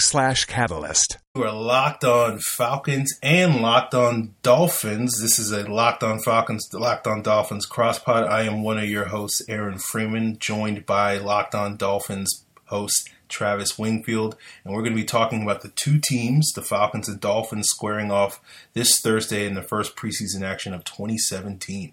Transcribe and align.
slash 0.00 0.46
catalyst. 0.46 1.18
Are 1.34 1.52
locked 1.52 2.04
on 2.04 2.38
Falcons 2.38 3.12
and 3.22 3.60
locked 3.60 3.94
on 3.94 4.34
Dolphins. 4.42 5.20
This 5.20 5.38
is 5.38 5.52
a 5.52 5.68
locked 5.70 6.02
on 6.02 6.20
Falcons, 6.20 6.68
locked 6.72 7.06
on 7.06 7.22
Dolphins 7.22 7.68
crosspod. 7.68 8.28
I 8.28 8.42
am 8.42 8.62
one 8.62 8.78
of 8.78 8.88
your 8.88 9.06
hosts, 9.06 9.42
Aaron 9.48 9.78
Freeman, 9.78 10.38
joined 10.38 10.86
by 10.86 11.18
locked 11.18 11.54
on 11.54 11.76
Dolphins 11.76 12.44
host 12.66 13.10
Travis 13.28 13.78
Wingfield, 13.78 14.36
and 14.64 14.72
we're 14.72 14.82
going 14.82 14.94
to 14.94 15.00
be 15.00 15.04
talking 15.04 15.42
about 15.42 15.62
the 15.62 15.68
two 15.68 15.98
teams, 15.98 16.52
the 16.54 16.62
Falcons 16.62 17.08
and 17.08 17.20
Dolphins, 17.20 17.68
squaring 17.68 18.10
off 18.10 18.40
this 18.74 19.00
Thursday 19.00 19.46
in 19.46 19.54
the 19.54 19.62
first 19.62 19.96
preseason 19.96 20.42
action 20.42 20.72
of 20.72 20.84
2017. 20.84 21.92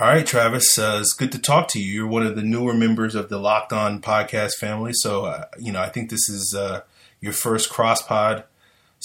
All 0.00 0.08
right, 0.08 0.26
Travis, 0.26 0.78
uh, 0.78 0.98
it's 1.00 1.12
good 1.12 1.32
to 1.32 1.38
talk 1.38 1.68
to 1.68 1.80
you. 1.80 1.92
You're 1.92 2.06
one 2.06 2.26
of 2.26 2.36
the 2.36 2.42
newer 2.42 2.74
members 2.74 3.14
of 3.14 3.28
the 3.28 3.38
Locked 3.38 3.72
On 3.72 4.00
podcast 4.00 4.54
family, 4.54 4.92
so 4.92 5.26
uh, 5.26 5.44
you 5.58 5.72
know 5.72 5.80
I 5.80 5.88
think 5.88 6.10
this 6.10 6.28
is 6.28 6.54
uh, 6.54 6.82
your 7.20 7.32
first 7.32 7.70
cross 7.70 8.02
pod. 8.02 8.44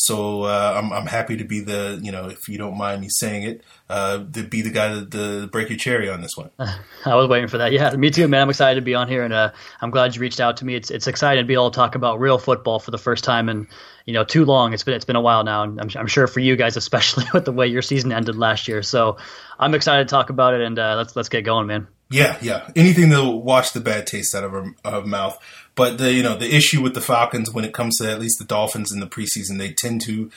So 0.02 0.44
uh, 0.44 0.80
I'm, 0.82 0.94
I'm 0.94 1.08
happy 1.08 1.36
to 1.36 1.44
be 1.44 1.60
the 1.60 2.00
you 2.02 2.14
know 2.14 2.30
if 2.30 2.48
you 2.48 2.58
don't 2.58 2.78
mind 2.78 3.02
me 3.02 3.10
saying 3.10 3.44
it, 3.44 3.64
uh, 3.90 4.24
to 4.32 4.44
be 4.44 4.62
the 4.62 4.70
guy 4.70 4.94
to, 4.94 5.06
to 5.06 5.48
break 5.48 5.68
your 5.68 5.78
cherry 5.78 6.10
on 6.10 6.22
this 6.22 6.38
one. 6.38 6.52
I 7.06 7.16
was 7.16 7.28
waiting 7.28 7.50
for 7.50 7.58
that. 7.58 7.74
Yeah, 7.74 7.94
me 7.98 8.10
too, 8.10 8.26
man. 8.30 8.44
I'm 8.44 8.50
excited 8.50 8.80
to 8.80 8.82
be 8.82 8.96
on 8.96 9.10
here, 9.10 9.24
and 9.24 9.34
uh, 9.34 9.52
I'm 9.82 9.90
glad 9.90 10.16
you 10.16 10.22
reached 10.22 10.40
out 10.40 10.56
to 10.58 10.66
me. 10.66 10.76
It's 10.76 10.90
it's 10.90 11.08
exciting 11.08 11.44
to 11.44 11.48
be 11.48 11.54
able 11.54 11.70
to 11.70 11.76
talk 11.76 11.96
about 11.96 12.22
real 12.22 12.38
football 12.38 12.80
for 12.80 12.92
the 12.92 12.98
first 12.98 13.26
time 13.26 13.50
in 13.50 13.68
you 14.06 14.14
know 14.14 14.24
too 14.24 14.46
long. 14.46 14.72
It's 14.72 14.86
been 14.86 14.94
it's 14.94 15.04
been 15.04 15.18
a 15.18 15.22
while 15.22 15.44
now, 15.44 15.64
and 15.64 15.82
I'm, 15.82 15.90
I'm 15.98 16.08
sure 16.08 16.28
for 16.28 16.40
you 16.40 16.56
guys, 16.56 16.78
especially 16.78 17.26
with 17.34 17.44
the 17.44 17.52
way 17.52 17.68
your 17.68 17.82
season 17.82 18.14
ended 18.14 18.38
last 18.38 18.70
year. 18.70 18.82
So 18.82 19.18
I'm 19.60 19.76
excited 19.76 20.08
to 20.08 20.12
talk 20.12 20.30
about 20.30 20.54
it, 20.54 20.62
and 20.62 20.80
uh, 20.80 20.96
let's 20.96 21.14
let's 21.18 21.28
get 21.28 21.42
going, 21.42 21.68
man. 21.68 21.90
Yeah, 22.10 22.38
yeah. 22.42 22.72
Anything 22.76 23.12
to 23.12 23.30
wash 23.30 23.72
the 23.72 23.82
bad 23.82 24.08
taste 24.08 24.34
out 24.34 24.44
of 24.44 24.54
our, 24.54 24.74
our 24.84 25.06
mouth. 25.06 25.38
But 25.80 25.98
the 25.98 26.12
you 26.12 26.22
know 26.22 26.36
the 26.36 26.54
issue 26.54 26.82
with 26.82 26.94
the 26.94 27.00
Falcons 27.00 27.54
when 27.54 27.64
it 27.64 27.74
comes 27.74 27.96
to 28.00 28.12
at 28.12 28.20
least 28.20 28.38
the 28.38 28.44
Dolphins 28.44 28.92
in 28.92 29.00
the 29.00 29.08
preseason, 29.08 29.58
they 29.58 29.72
tend 29.72 30.02
to 30.02 30.30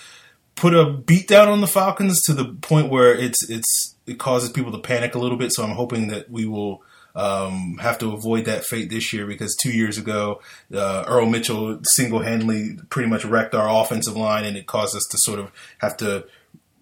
put 0.55 0.73
a 0.73 0.89
beat 0.89 1.27
down 1.27 1.49
on 1.49 1.61
the 1.61 1.67
Falcons 1.67 2.23
to 2.23 2.33
the 2.33 2.45
point 2.45 2.91
where 2.91 3.13
it's 3.13 3.51
it's 3.51 3.97
it 4.07 4.21
causes 4.21 4.51
people 4.51 4.71
to 4.71 4.79
panic 4.79 5.17
a 5.17 5.19
little 5.19 5.37
bit. 5.37 5.53
So 5.53 5.65
I'm 5.65 5.75
hoping 5.75 6.07
that 6.09 6.31
we 6.31 6.47
will 6.47 6.85
um, 7.17 7.79
have 7.81 7.99
to 7.99 8.13
avoid 8.13 8.45
that 8.45 8.65
fate 8.65 8.89
this 8.89 9.13
year 9.13 9.27
because 9.27 9.57
two 9.61 9.73
years 9.73 9.99
ago, 9.99 10.41
uh, 10.73 11.05
Earl 11.09 11.27
Mitchell 11.27 11.81
single 11.83 12.21
handedly 12.21 12.79
pretty 12.89 13.09
much 13.09 13.25
wrecked 13.25 13.57
our 13.57 13.83
offensive 13.83 14.17
line, 14.17 14.45
and 14.45 14.57
it 14.57 14.69
caused 14.69 14.95
us 14.95 15.03
to 15.11 15.19
sort 15.23 15.41
of 15.41 15.51
have 15.79 15.97
to 15.97 16.25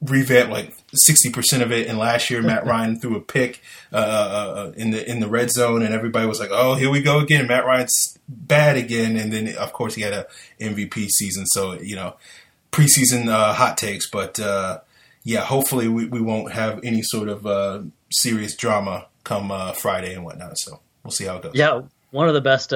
revamp 0.02 0.50
like 0.50 0.74
sixty 0.94 1.30
percent 1.30 1.62
of 1.62 1.72
it. 1.72 1.86
And 1.86 1.98
last 1.98 2.30
year, 2.30 2.42
Matt 2.42 2.66
Ryan 2.66 2.98
threw 2.98 3.16
a 3.16 3.20
pick 3.20 3.60
uh, 3.92 3.96
uh, 3.96 4.72
in 4.76 4.90
the 4.90 5.08
in 5.08 5.20
the 5.20 5.28
red 5.28 5.50
zone, 5.50 5.82
and 5.82 5.94
everybody 5.94 6.26
was 6.26 6.40
like, 6.40 6.50
"Oh, 6.52 6.74
here 6.74 6.90
we 6.90 7.02
go 7.02 7.18
again." 7.20 7.46
Matt 7.46 7.64
Ryan's 7.64 8.18
bad 8.28 8.76
again, 8.76 9.16
and 9.16 9.32
then 9.32 9.54
of 9.56 9.72
course 9.72 9.94
he 9.94 10.02
had 10.02 10.12
a 10.12 10.26
MVP 10.60 11.08
season. 11.08 11.46
So 11.46 11.74
you 11.80 11.96
know, 11.96 12.16
preseason 12.72 13.28
uh, 13.28 13.52
hot 13.52 13.76
takes, 13.76 14.08
but 14.08 14.38
uh, 14.40 14.80
yeah, 15.24 15.40
hopefully 15.40 15.88
we, 15.88 16.06
we 16.06 16.20
won't 16.20 16.52
have 16.52 16.80
any 16.82 17.02
sort 17.02 17.28
of 17.28 17.46
uh, 17.46 17.80
serious 18.10 18.56
drama 18.56 19.06
come 19.24 19.50
uh, 19.50 19.72
Friday 19.72 20.14
and 20.14 20.24
whatnot. 20.24 20.58
So 20.58 20.80
we'll 21.04 21.10
see 21.10 21.24
how 21.24 21.36
it 21.36 21.42
goes. 21.42 21.52
Yeah, 21.54 21.82
one 22.10 22.28
of 22.28 22.34
the 22.34 22.40
best 22.40 22.72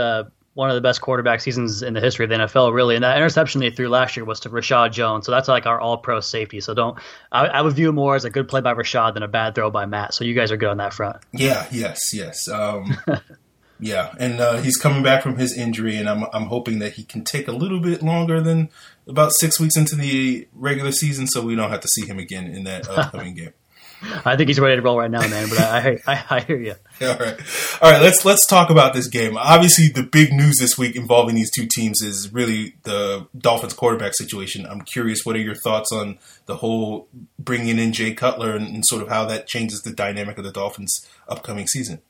one 0.54 0.70
of 0.70 0.76
the 0.76 0.81
best 0.81 1.00
quarterback 1.00 1.41
seasons 1.41 1.82
in 1.82 1.94
the 1.94 2.00
history 2.00 2.25
of 2.25 2.31
the 2.31 2.37
NFL, 2.37 2.72
really. 2.72 2.94
And 2.94 3.03
that 3.03 3.16
interception 3.16 3.60
they 3.60 3.70
threw 3.70 3.88
last 3.88 4.16
year 4.16 4.25
was 4.25 4.41
to 4.41 4.50
Reshad 4.50 4.92
Jones. 4.92 5.26
So 5.26 5.32
that's 5.32 5.48
like 5.48 5.66
our 5.66 5.81
all 5.81 5.98
pro 5.98 6.20
safety. 6.20 6.60
So 6.60 6.75
don't, 6.75 6.97
I, 7.32 7.47
I, 7.47 7.60
would 7.60 7.75
view 7.75 7.92
more 7.92 8.15
as 8.15 8.25
a 8.25 8.31
good 8.31 8.48
play 8.48 8.60
by 8.60 8.72
Reshad 8.72 9.15
than 9.15 9.25
a 9.25 9.28
bad 9.28 9.56
throw 9.56 9.70
by 9.70 9.87
Matt. 9.87 10.15
So 10.15 10.25
you 10.25 10.34
guys 10.34 10.53
are 10.53 10.56
good 10.56 10.69
on 10.69 10.76
that 10.76 10.94
front. 10.94 11.16
Yeah, 11.32 11.66
yes, 11.72 12.15
yes. 12.15 12.48
Um, 12.48 12.97
yeah. 13.81 14.15
And 14.19 14.41
uh, 14.41 14.59
he's 14.59 14.76
coming 14.76 15.03
back 15.03 15.25
from 15.25 15.37
his 15.38 15.56
injury, 15.56 15.97
and 15.97 16.09
I'm, 16.09 16.25
I'm 16.32 16.44
hoping 16.44 16.78
that 16.78 16.92
he 16.92 17.03
can 17.03 17.25
take 17.25 17.48
a 17.48 17.53
little 17.53 17.81
bit 17.81 18.03
longer 18.03 18.41
than 18.41 18.71
about 19.09 19.32
six 19.34 19.59
weeks 19.59 19.76
into 19.76 19.97
the 19.97 20.47
regular 20.54 20.92
season 20.92 21.26
so 21.26 21.42
we 21.42 21.56
don't 21.56 21.71
have 21.71 21.81
to 21.81 21.88
see 21.88 22.06
him 22.06 22.21
again 22.21 22.47
in 22.47 22.62
that 22.65 22.88
upcoming 22.88 23.34
game. 23.36 23.53
I 24.25 24.37
think 24.37 24.48
he's 24.48 24.60
ready 24.60 24.76
to 24.76 24.82
roll 24.82 24.98
right 24.98 25.10
now, 25.10 25.26
man. 25.26 25.48
But 25.48 25.60
I, 25.60 25.98
I, 26.06 26.25
I 26.31 26.41
hear 26.41 26.56
you. 26.56 26.75
All 27.00 27.16
right, 27.16 27.41
all 27.82 27.91
right. 27.91 28.00
Let's 28.00 28.25
let's 28.25 28.47
talk 28.47 28.70
about 28.70 28.94
this 28.94 29.09
game. 29.09 29.37
Obviously, 29.37 29.88
the 29.88 30.04
big 30.04 30.32
news 30.32 30.59
this 30.60 30.78
week 30.78 30.94
involving 30.94 31.34
these 31.34 31.50
two 31.50 31.66
teams 31.66 32.03
is 32.03 32.32
really 32.32 32.76
the 32.84 33.26
Dolphins 33.37 33.72
quarterback 33.72 34.15
situation. 34.15 34.65
I'm 34.65 34.82
curious, 34.82 35.25
what 35.25 35.34
are 35.34 35.41
your 35.41 35.56
thoughts 35.56 35.91
on 35.91 36.19
the 36.47 36.56
whole 36.56 37.09
bringing 37.37 37.78
in 37.78 37.92
Jay 37.92 38.15
Cutler 38.15 38.54
and, 38.54 38.69
and 38.69 38.87
sort 38.87 39.03
of 39.03 39.09
how 39.09 39.25
that 39.25 39.48
changes 39.48 39.82
the 39.82 39.92
dynamic 39.92 40.38
of 40.38 40.44
the 40.44 40.53
Dolphins' 40.53 41.04
upcoming 41.28 41.66
season? 41.66 42.00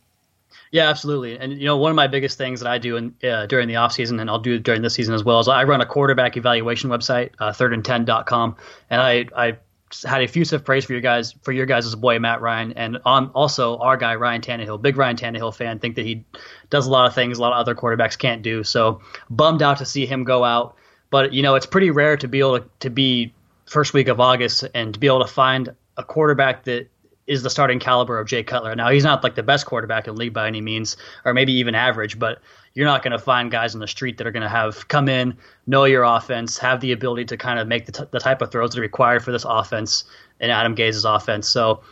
Yeah, 0.74 0.90
absolutely. 0.90 1.38
And 1.38 1.52
you 1.52 1.66
know, 1.66 1.76
one 1.76 1.90
of 1.90 1.96
my 1.96 2.08
biggest 2.08 2.36
things 2.36 2.58
that 2.58 2.68
I 2.68 2.78
do 2.78 2.96
in, 2.96 3.14
uh, 3.22 3.46
during 3.46 3.68
the 3.68 3.76
off 3.76 3.92
season, 3.92 4.18
and 4.18 4.28
I'll 4.28 4.40
do 4.40 4.58
during 4.58 4.82
this 4.82 4.92
season 4.92 5.14
as 5.14 5.22
well, 5.22 5.38
is 5.38 5.46
I 5.46 5.62
run 5.64 5.80
a 5.80 5.86
quarterback 5.86 6.36
evaluation 6.36 6.90
website, 6.90 7.30
uh, 7.38 7.52
thirdand10.com, 7.52 8.56
and 8.90 9.00
I 9.00 9.26
I 9.36 9.56
had 10.02 10.22
effusive 10.22 10.64
praise 10.64 10.84
for 10.84 10.92
your 10.92 11.00
guys 11.00 11.32
for 11.42 11.52
your 11.52 11.66
guys' 11.66 11.86
as 11.86 11.92
a 11.92 11.96
boy 11.96 12.18
Matt 12.18 12.40
Ryan 12.40 12.72
and 12.72 12.98
on 13.04 13.30
also 13.34 13.78
our 13.78 13.96
guy 13.96 14.14
Ryan 14.16 14.40
Tannehill, 14.40 14.80
big 14.82 14.96
Ryan 14.96 15.16
Tannehill 15.16 15.54
fan. 15.54 15.78
Think 15.78 15.96
that 15.96 16.04
he 16.04 16.24
does 16.70 16.86
a 16.86 16.90
lot 16.90 17.06
of 17.06 17.14
things 17.14 17.38
a 17.38 17.40
lot 17.40 17.52
of 17.52 17.58
other 17.58 17.74
quarterbacks 17.74 18.18
can't 18.18 18.42
do. 18.42 18.64
So 18.64 19.00
bummed 19.30 19.62
out 19.62 19.78
to 19.78 19.84
see 19.84 20.06
him 20.06 20.24
go 20.24 20.44
out. 20.44 20.76
But 21.10 21.32
you 21.32 21.42
know 21.42 21.54
it's 21.54 21.66
pretty 21.66 21.90
rare 21.90 22.16
to 22.16 22.28
be 22.28 22.40
able 22.40 22.60
to, 22.60 22.68
to 22.80 22.90
be 22.90 23.32
first 23.66 23.94
week 23.94 24.08
of 24.08 24.20
August 24.20 24.64
and 24.74 24.94
to 24.94 25.00
be 25.00 25.06
able 25.06 25.20
to 25.20 25.30
find 25.30 25.74
a 25.96 26.04
quarterback 26.04 26.64
that 26.64 26.88
is 27.26 27.42
the 27.42 27.50
starting 27.50 27.78
caliber 27.78 28.18
of 28.18 28.26
Jay 28.26 28.42
Cutler. 28.42 28.74
Now 28.74 28.90
he's 28.90 29.04
not 29.04 29.22
like 29.22 29.34
the 29.34 29.42
best 29.42 29.66
quarterback 29.66 30.06
in 30.06 30.14
the 30.14 30.20
league 30.20 30.34
by 30.34 30.46
any 30.46 30.60
means, 30.60 30.96
or 31.24 31.32
maybe 31.32 31.54
even 31.54 31.74
average, 31.74 32.18
but 32.18 32.40
you're 32.74 32.86
not 32.86 33.02
going 33.02 33.12
to 33.12 33.18
find 33.18 33.50
guys 33.50 33.74
on 33.74 33.80
the 33.80 33.86
street 33.86 34.18
that 34.18 34.26
are 34.26 34.32
going 34.32 34.42
to 34.42 34.48
have 34.48 34.88
come 34.88 35.08
in, 35.08 35.36
know 35.66 35.84
your 35.84 36.02
offense, 36.02 36.58
have 36.58 36.80
the 36.80 36.92
ability 36.92 37.24
to 37.26 37.36
kind 37.36 37.58
of 37.58 37.68
make 37.68 37.86
the, 37.86 37.92
t- 37.92 38.04
the 38.10 38.18
type 38.18 38.42
of 38.42 38.50
throws 38.50 38.70
that 38.70 38.78
are 38.78 38.82
required 38.82 39.24
for 39.24 39.32
this 39.32 39.44
offense 39.48 40.04
and 40.40 40.50
Adam 40.50 40.74
Gase's 40.74 41.04
offense. 41.04 41.48
So 41.48 41.82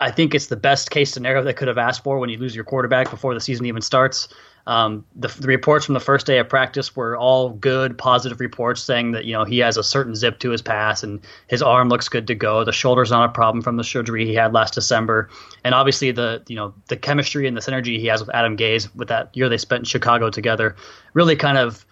I 0.00 0.10
think 0.10 0.34
it's 0.34 0.46
the 0.46 0.56
best 0.56 0.90
case 0.90 1.12
scenario 1.12 1.44
they 1.44 1.52
could 1.52 1.68
have 1.68 1.78
asked 1.78 2.02
for 2.02 2.18
when 2.18 2.28
you 2.28 2.38
lose 2.38 2.54
your 2.54 2.64
quarterback 2.64 3.08
before 3.08 3.34
the 3.34 3.40
season 3.40 3.66
even 3.66 3.82
starts. 3.82 4.28
Um, 4.66 5.04
the, 5.16 5.28
the, 5.28 5.48
reports 5.48 5.86
from 5.86 5.94
the 5.94 6.00
first 6.00 6.24
day 6.24 6.38
of 6.38 6.48
practice 6.48 6.94
were 6.94 7.16
all 7.16 7.50
good, 7.50 7.98
positive 7.98 8.38
reports 8.38 8.80
saying 8.80 9.12
that 9.12 9.24
you 9.24 9.32
know 9.32 9.44
he 9.44 9.58
has 9.58 9.76
a 9.76 9.82
certain 9.82 10.14
zip 10.14 10.38
to 10.40 10.50
his 10.50 10.62
pass 10.62 11.02
and 11.02 11.20
his 11.48 11.62
arm 11.62 11.88
looks 11.88 12.08
good 12.08 12.28
to 12.28 12.36
go. 12.36 12.62
The 12.64 12.72
shoulder's 12.72 13.10
not 13.10 13.28
a 13.28 13.32
problem 13.32 13.62
from 13.62 13.76
the 13.76 13.82
surgery 13.82 14.24
he 14.24 14.34
had 14.34 14.52
last 14.52 14.74
December, 14.74 15.30
and 15.64 15.74
obviously 15.74 16.12
the 16.12 16.42
you 16.46 16.54
know 16.54 16.74
the 16.88 16.96
chemistry 16.96 17.48
and 17.48 17.56
the 17.56 17.60
synergy 17.60 17.98
he 17.98 18.06
has 18.06 18.20
with 18.20 18.32
Adam 18.34 18.56
Gase 18.56 18.94
with 18.94 19.08
that 19.08 19.36
year 19.36 19.48
they 19.48 19.58
spent 19.58 19.80
in 19.80 19.84
Chicago 19.84 20.30
together 20.30 20.76
really 21.12 21.34
kind 21.34 21.58
of 21.58 21.84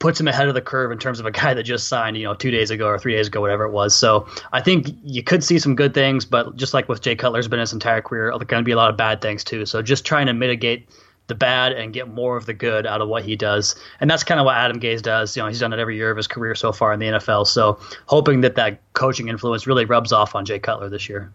puts 0.00 0.18
him 0.18 0.26
ahead 0.26 0.48
of 0.48 0.54
the 0.54 0.62
curve 0.62 0.90
in 0.90 0.98
terms 0.98 1.20
of 1.20 1.26
a 1.26 1.30
guy 1.30 1.54
that 1.54 1.62
just 1.62 1.86
signed, 1.86 2.16
you 2.16 2.24
know, 2.24 2.34
two 2.34 2.50
days 2.50 2.70
ago 2.70 2.86
or 2.86 2.98
three 2.98 3.14
days 3.14 3.28
ago, 3.28 3.40
whatever 3.40 3.64
it 3.64 3.70
was. 3.70 3.94
So 3.94 4.26
I 4.50 4.62
think 4.62 4.88
you 5.04 5.22
could 5.22 5.44
see 5.44 5.58
some 5.58 5.76
good 5.76 5.94
things, 5.94 6.24
but 6.24 6.56
just 6.56 6.74
like 6.74 6.88
with 6.88 7.02
Jay 7.02 7.14
Cutler's 7.14 7.48
been 7.48 7.60
his 7.60 7.74
entire 7.74 8.00
career, 8.00 8.30
there's 8.30 8.48
going 8.48 8.62
to 8.62 8.64
be 8.64 8.72
a 8.72 8.76
lot 8.76 8.90
of 8.90 8.96
bad 8.96 9.20
things 9.20 9.44
too. 9.44 9.66
So 9.66 9.82
just 9.82 10.06
trying 10.06 10.26
to 10.26 10.32
mitigate 10.32 10.88
the 11.30 11.34
bad 11.34 11.72
and 11.72 11.94
get 11.94 12.08
more 12.08 12.36
of 12.36 12.44
the 12.44 12.52
good 12.52 12.86
out 12.86 13.00
of 13.00 13.08
what 13.08 13.24
he 13.24 13.36
does. 13.36 13.74
And 14.00 14.10
that's 14.10 14.22
kind 14.22 14.38
of 14.38 14.44
what 14.44 14.56
Adam 14.56 14.78
Gase 14.78 15.00
does. 15.00 15.34
You 15.34 15.42
know, 15.42 15.48
he's 15.48 15.60
done 15.60 15.72
it 15.72 15.78
every 15.78 15.96
year 15.96 16.10
of 16.10 16.18
his 16.18 16.26
career 16.26 16.54
so 16.54 16.72
far 16.72 16.92
in 16.92 17.00
the 17.00 17.06
NFL. 17.06 17.46
So 17.46 17.78
hoping 18.04 18.42
that 18.42 18.56
that 18.56 18.80
coaching 18.92 19.28
influence 19.28 19.66
really 19.66 19.86
rubs 19.86 20.12
off 20.12 20.34
on 20.34 20.44
Jay 20.44 20.58
Cutler 20.58 20.90
this 20.90 21.08
year. 21.08 21.32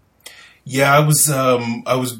Yeah, 0.65 0.95
I 0.95 0.99
was 0.99 1.27
um, 1.29 1.83
I 1.87 1.95
was 1.95 2.19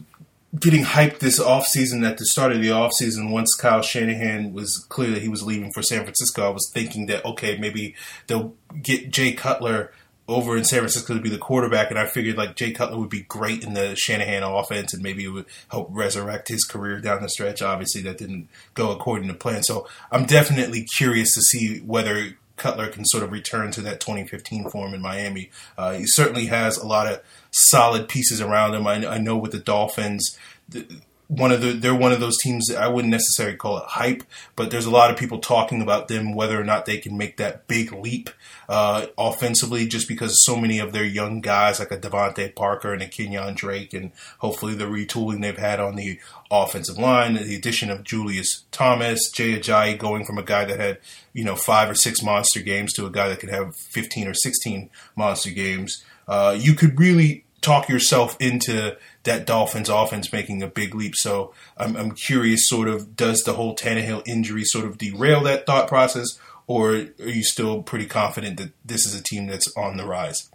getting 0.60 0.84
hyped 0.84 1.20
this 1.20 1.40
offseason 1.40 2.08
at 2.08 2.18
the 2.18 2.26
start 2.26 2.52
of 2.52 2.62
the 2.62 2.70
offseason 2.70 3.30
once 3.32 3.54
Kyle 3.54 3.82
Shanahan 3.82 4.54
was 4.54 4.86
clear 4.90 5.12
that 5.12 5.22
he 5.22 5.28
was 5.28 5.44
leaving 5.44 5.72
for 5.72 5.82
San 5.82 6.04
Francisco, 6.04 6.46
I 6.46 6.50
was 6.50 6.72
thinking 6.74 7.08
that 7.08 7.26
okay, 7.26 7.58
maybe 7.58 7.96
they'll 8.28 8.54
get 8.82 9.12
Jay 9.12 9.34
Cutler 9.34 9.92
over 10.28 10.58
in 10.58 10.64
San 10.64 10.80
Francisco 10.80 11.14
to 11.14 11.22
be 11.22 11.30
the 11.30 11.38
quarterback, 11.38 11.90
and 11.90 12.00
I 12.00 12.08
figured 12.08 12.38
like 12.38 12.56
Jay 12.56 12.72
Cutler 12.72 12.98
would 12.98 13.10
be 13.10 13.22
great 13.22 13.64
in 13.64 13.74
the 13.74 13.96
Shanahan 13.96 14.44
offense, 14.44 14.94
and 14.94 15.04
maybe 15.04 15.26
it 15.26 15.30
would 15.30 15.46
help 15.70 15.90
resurrect 15.92 16.48
his 16.48 16.64
career 16.64 17.00
down 17.00 17.22
the 17.22 17.30
stretch. 17.30 17.62
Obviously, 17.62 18.02
that 18.04 18.18
didn't 18.18 18.50
go 18.74 18.92
according 18.92 19.28
to 19.28 19.34
plan, 19.34 19.64
so 19.64 19.88
I'm 20.12 20.26
definitely 20.26 20.88
curious 20.98 21.34
to 21.36 21.42
see 21.42 21.80
whether 21.80 22.38
Cutler 22.58 22.88
can 22.88 23.06
sort 23.06 23.24
of 23.24 23.32
return 23.32 23.72
to 23.72 23.82
that 23.82 24.00
2015 24.00 24.70
form 24.70 24.94
in 24.94 25.02
Miami. 25.02 25.52
Uh, 25.78 25.94
he 25.94 26.06
certainly 26.08 26.48
has 26.48 26.78
a 26.78 26.88
lot 26.88 27.08
of 27.08 27.22
solid 27.52 28.08
pieces 28.08 28.42
around 28.42 28.74
him. 28.74 28.88
I, 28.88 29.06
I 29.08 29.18
know 29.18 29.38
with 29.38 29.52
the 29.52 29.60
Dolphins. 29.60 30.38
The, 30.70 30.88
one 31.28 31.52
of 31.52 31.62
the 31.62 31.72
they're 31.72 31.96
one 31.96 32.12
of 32.12 32.20
those 32.20 32.38
teams 32.38 32.68
that 32.68 32.78
I 32.78 32.88
wouldn't 32.88 33.12
necessarily 33.12 33.58
call 33.58 33.78
it 33.78 33.86
hype, 33.86 34.24
but 34.56 34.70
there's 34.70 34.86
a 34.86 34.92
lot 34.92 35.10
of 35.10 35.18
people 35.18 35.40
talking 35.40 35.82
about 35.82 36.08
them 36.08 36.36
whether 36.36 36.60
or 36.60 36.64
not 36.64 36.86
they 36.86 36.98
can 36.98 37.18
make 37.18 37.38
that 37.38 37.68
big 37.68 37.92
leap 37.92 38.30
uh, 38.70 39.08
offensively, 39.18 39.88
just 39.88 40.08
because 40.08 40.46
so 40.46 40.56
many 40.56 40.78
of 40.80 40.94
their 40.94 41.06
young 41.06 41.42
guys 41.42 41.80
like 41.80 41.92
a 41.92 41.98
DeVante 41.98 42.54
Parker 42.56 42.94
and 42.94 43.02
a 43.02 43.08
Kenyan 43.08 43.56
Drake, 43.56 43.94
and 43.94 44.12
hopefully 44.40 44.76
the 44.76 44.86
retooling 44.86 45.42
they've 45.42 45.58
had 45.58 45.80
on 45.80 45.96
the 45.96 46.20
offensive 46.52 46.98
line, 46.98 47.34
the 47.34 47.56
addition 47.56 47.90
of 47.90 48.04
Julius 48.04 48.66
Thomas, 48.72 49.32
Jay 49.32 49.60
Ajayi 49.60 49.98
going 49.98 50.26
from 50.26 50.38
a 50.38 50.44
guy 50.44 50.66
that 50.66 50.80
had 50.80 51.00
you 51.34 51.44
know 51.44 51.56
five 51.56 51.90
or 51.90 51.96
six 51.96 52.22
monster 52.22 52.60
games 52.60 52.94
to 52.94 53.06
a 53.06 53.12
guy 53.12 53.30
that 53.30 53.40
could 53.40 53.50
have 53.50 53.76
15 53.76 54.28
or 54.28 54.34
16 54.34 54.90
monster 55.16 55.50
games. 55.50 56.04
Uh, 56.28 56.56
you 56.60 56.74
could 56.74 57.00
really 57.00 57.45
talk 57.66 57.90
yourself 57.90 58.38
into 58.40 58.96
that 59.24 59.46
Dolphins 59.46 59.90
offense 59.90 60.32
making 60.32 60.62
a 60.62 60.68
big 60.68 60.94
leap. 60.94 61.16
So 61.16 61.54
I'm, 61.78 61.96
I'm 61.96 62.12
curious, 62.12 62.70
sort 62.70 62.88
of, 62.88 63.16
does 63.16 63.42
the 63.42 63.54
whole 63.54 63.76
Tannehill 63.76 64.24
injury 64.28 64.64
sort 64.64 64.86
of 64.86 64.98
derail 64.98 65.42
that 65.44 65.66
thought 65.66 65.88
process, 65.88 66.40
or 66.68 66.92
are 66.92 67.30
you 67.30 67.44
still 67.44 67.82
pretty 67.82 68.06
confident 68.06 68.58
that 68.58 68.72
this 68.86 69.06
is 69.06 69.20
a 69.20 69.24
team 69.24 69.48
that's 69.48 69.72
on 69.76 69.98
the 69.98 70.06
rise? 70.06 70.50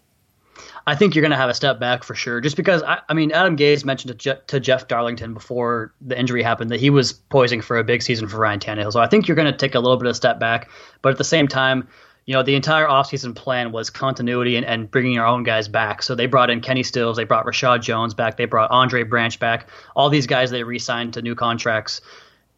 I 0.87 0.95
think 0.95 1.15
you're 1.15 1.23
going 1.23 1.31
to 1.31 1.37
have 1.37 1.51
a 1.51 1.55
step 1.55 1.79
back 1.79 2.05
for 2.05 2.15
sure. 2.15 2.41
Just 2.41 2.57
because, 2.57 2.83
I, 2.83 3.01
I 3.09 3.15
mean, 3.15 3.33
Adam 3.33 3.57
Gase 3.57 3.85
mentioned 3.85 4.13
to, 4.13 4.15
Je- 4.17 4.41
to, 4.49 4.61
Jeff 4.61 4.89
Darlington 4.89 5.35
before 5.35 5.93
the 6.01 6.19
injury 6.19 6.43
happened 6.43 6.71
that 6.71 6.81
he 6.81 6.91
was 6.91 7.13
poising 7.13 7.61
for 7.61 7.79
a 7.79 7.85
big 7.85 8.03
season 8.03 8.29
for 8.29 8.39
Ryan 8.39 8.61
Tannehill. 8.61 8.93
So 8.93 9.01
I 9.01 9.07
think 9.07 9.29
you're 9.29 9.37
going 9.37 9.51
to 9.53 9.57
take 9.57 9.75
a 9.75 9.81
little 9.81 9.99
bit 9.99 10.07
of 10.07 10.13
a 10.13 10.15
step 10.15 10.41
back. 10.41 10.71
But 11.03 11.11
at 11.11 11.19
the 11.19 11.25
same 11.25 11.49
time, 11.49 11.89
you 12.31 12.37
know, 12.37 12.45
the 12.45 12.55
entire 12.55 12.87
offseason 12.87 13.35
plan 13.35 13.73
was 13.73 13.91
continuity 13.91 14.55
and, 14.55 14.65
and 14.65 14.89
bringing 14.89 15.19
our 15.19 15.27
own 15.27 15.43
guys 15.43 15.67
back. 15.67 16.01
So 16.01 16.15
they 16.15 16.27
brought 16.27 16.49
in 16.49 16.61
Kenny 16.61 16.85
Stills, 16.85 17.17
they 17.17 17.25
brought 17.25 17.45
Reshad 17.45 17.83
Jones 17.83 18.15
back, 18.15 18.37
they 18.37 18.45
brought 18.45 18.71
Andre 18.71 19.03
Branch 19.03 19.37
back. 19.41 19.69
All 19.97 20.09
these 20.11 20.29
guys 20.29 20.53
they 20.53 20.63
re-signed 20.63 21.15
to 21.15 21.23
new 21.23 21.35
contracts. 21.35 22.01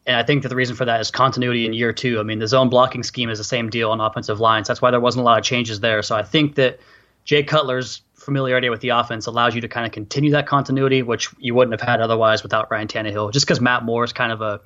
And 0.06 0.14
I 0.14 0.24
think 0.24 0.42
that 0.42 0.50
the 0.50 0.56
reason 0.56 0.76
for 0.76 0.84
that 0.84 1.00
is 1.00 1.10
continuity 1.10 1.64
in 1.64 1.72
year 1.72 1.94
two. 1.94 2.20
I 2.20 2.22
mean, 2.22 2.38
the 2.38 2.48
zone 2.48 2.68
blocking 2.68 3.02
scheme 3.02 3.30
is 3.30 3.38
the 3.38 3.44
same 3.44 3.70
deal 3.70 3.90
on 3.90 3.98
offensive 3.98 4.40
lines. 4.40 4.68
That's 4.68 4.82
why 4.82 4.90
there 4.90 5.00
wasn't 5.00 5.22
a 5.22 5.24
lot 5.24 5.38
of 5.38 5.44
changes 5.46 5.80
there. 5.80 6.02
So 6.02 6.16
I 6.16 6.22
think 6.22 6.56
that 6.56 6.78
Jay 7.24 7.42
Cutler's 7.42 8.02
familiarity 8.12 8.68
with 8.68 8.82
the 8.82 8.90
offense 8.90 9.24
allows 9.24 9.54
you 9.54 9.62
to 9.62 9.68
kind 9.68 9.86
of 9.86 9.92
continue 9.92 10.32
that 10.32 10.46
continuity, 10.46 11.00
which 11.00 11.30
you 11.38 11.54
wouldn't 11.54 11.72
have 11.80 11.88
had 11.88 12.02
otherwise 12.02 12.42
without 12.42 12.70
Ryan 12.70 12.88
Tannehill. 12.88 13.32
Just 13.32 13.46
because 13.46 13.62
Matt 13.62 13.84
Moore 13.84 14.04
is 14.04 14.12
kind 14.12 14.32
of 14.32 14.42
a 14.42 14.60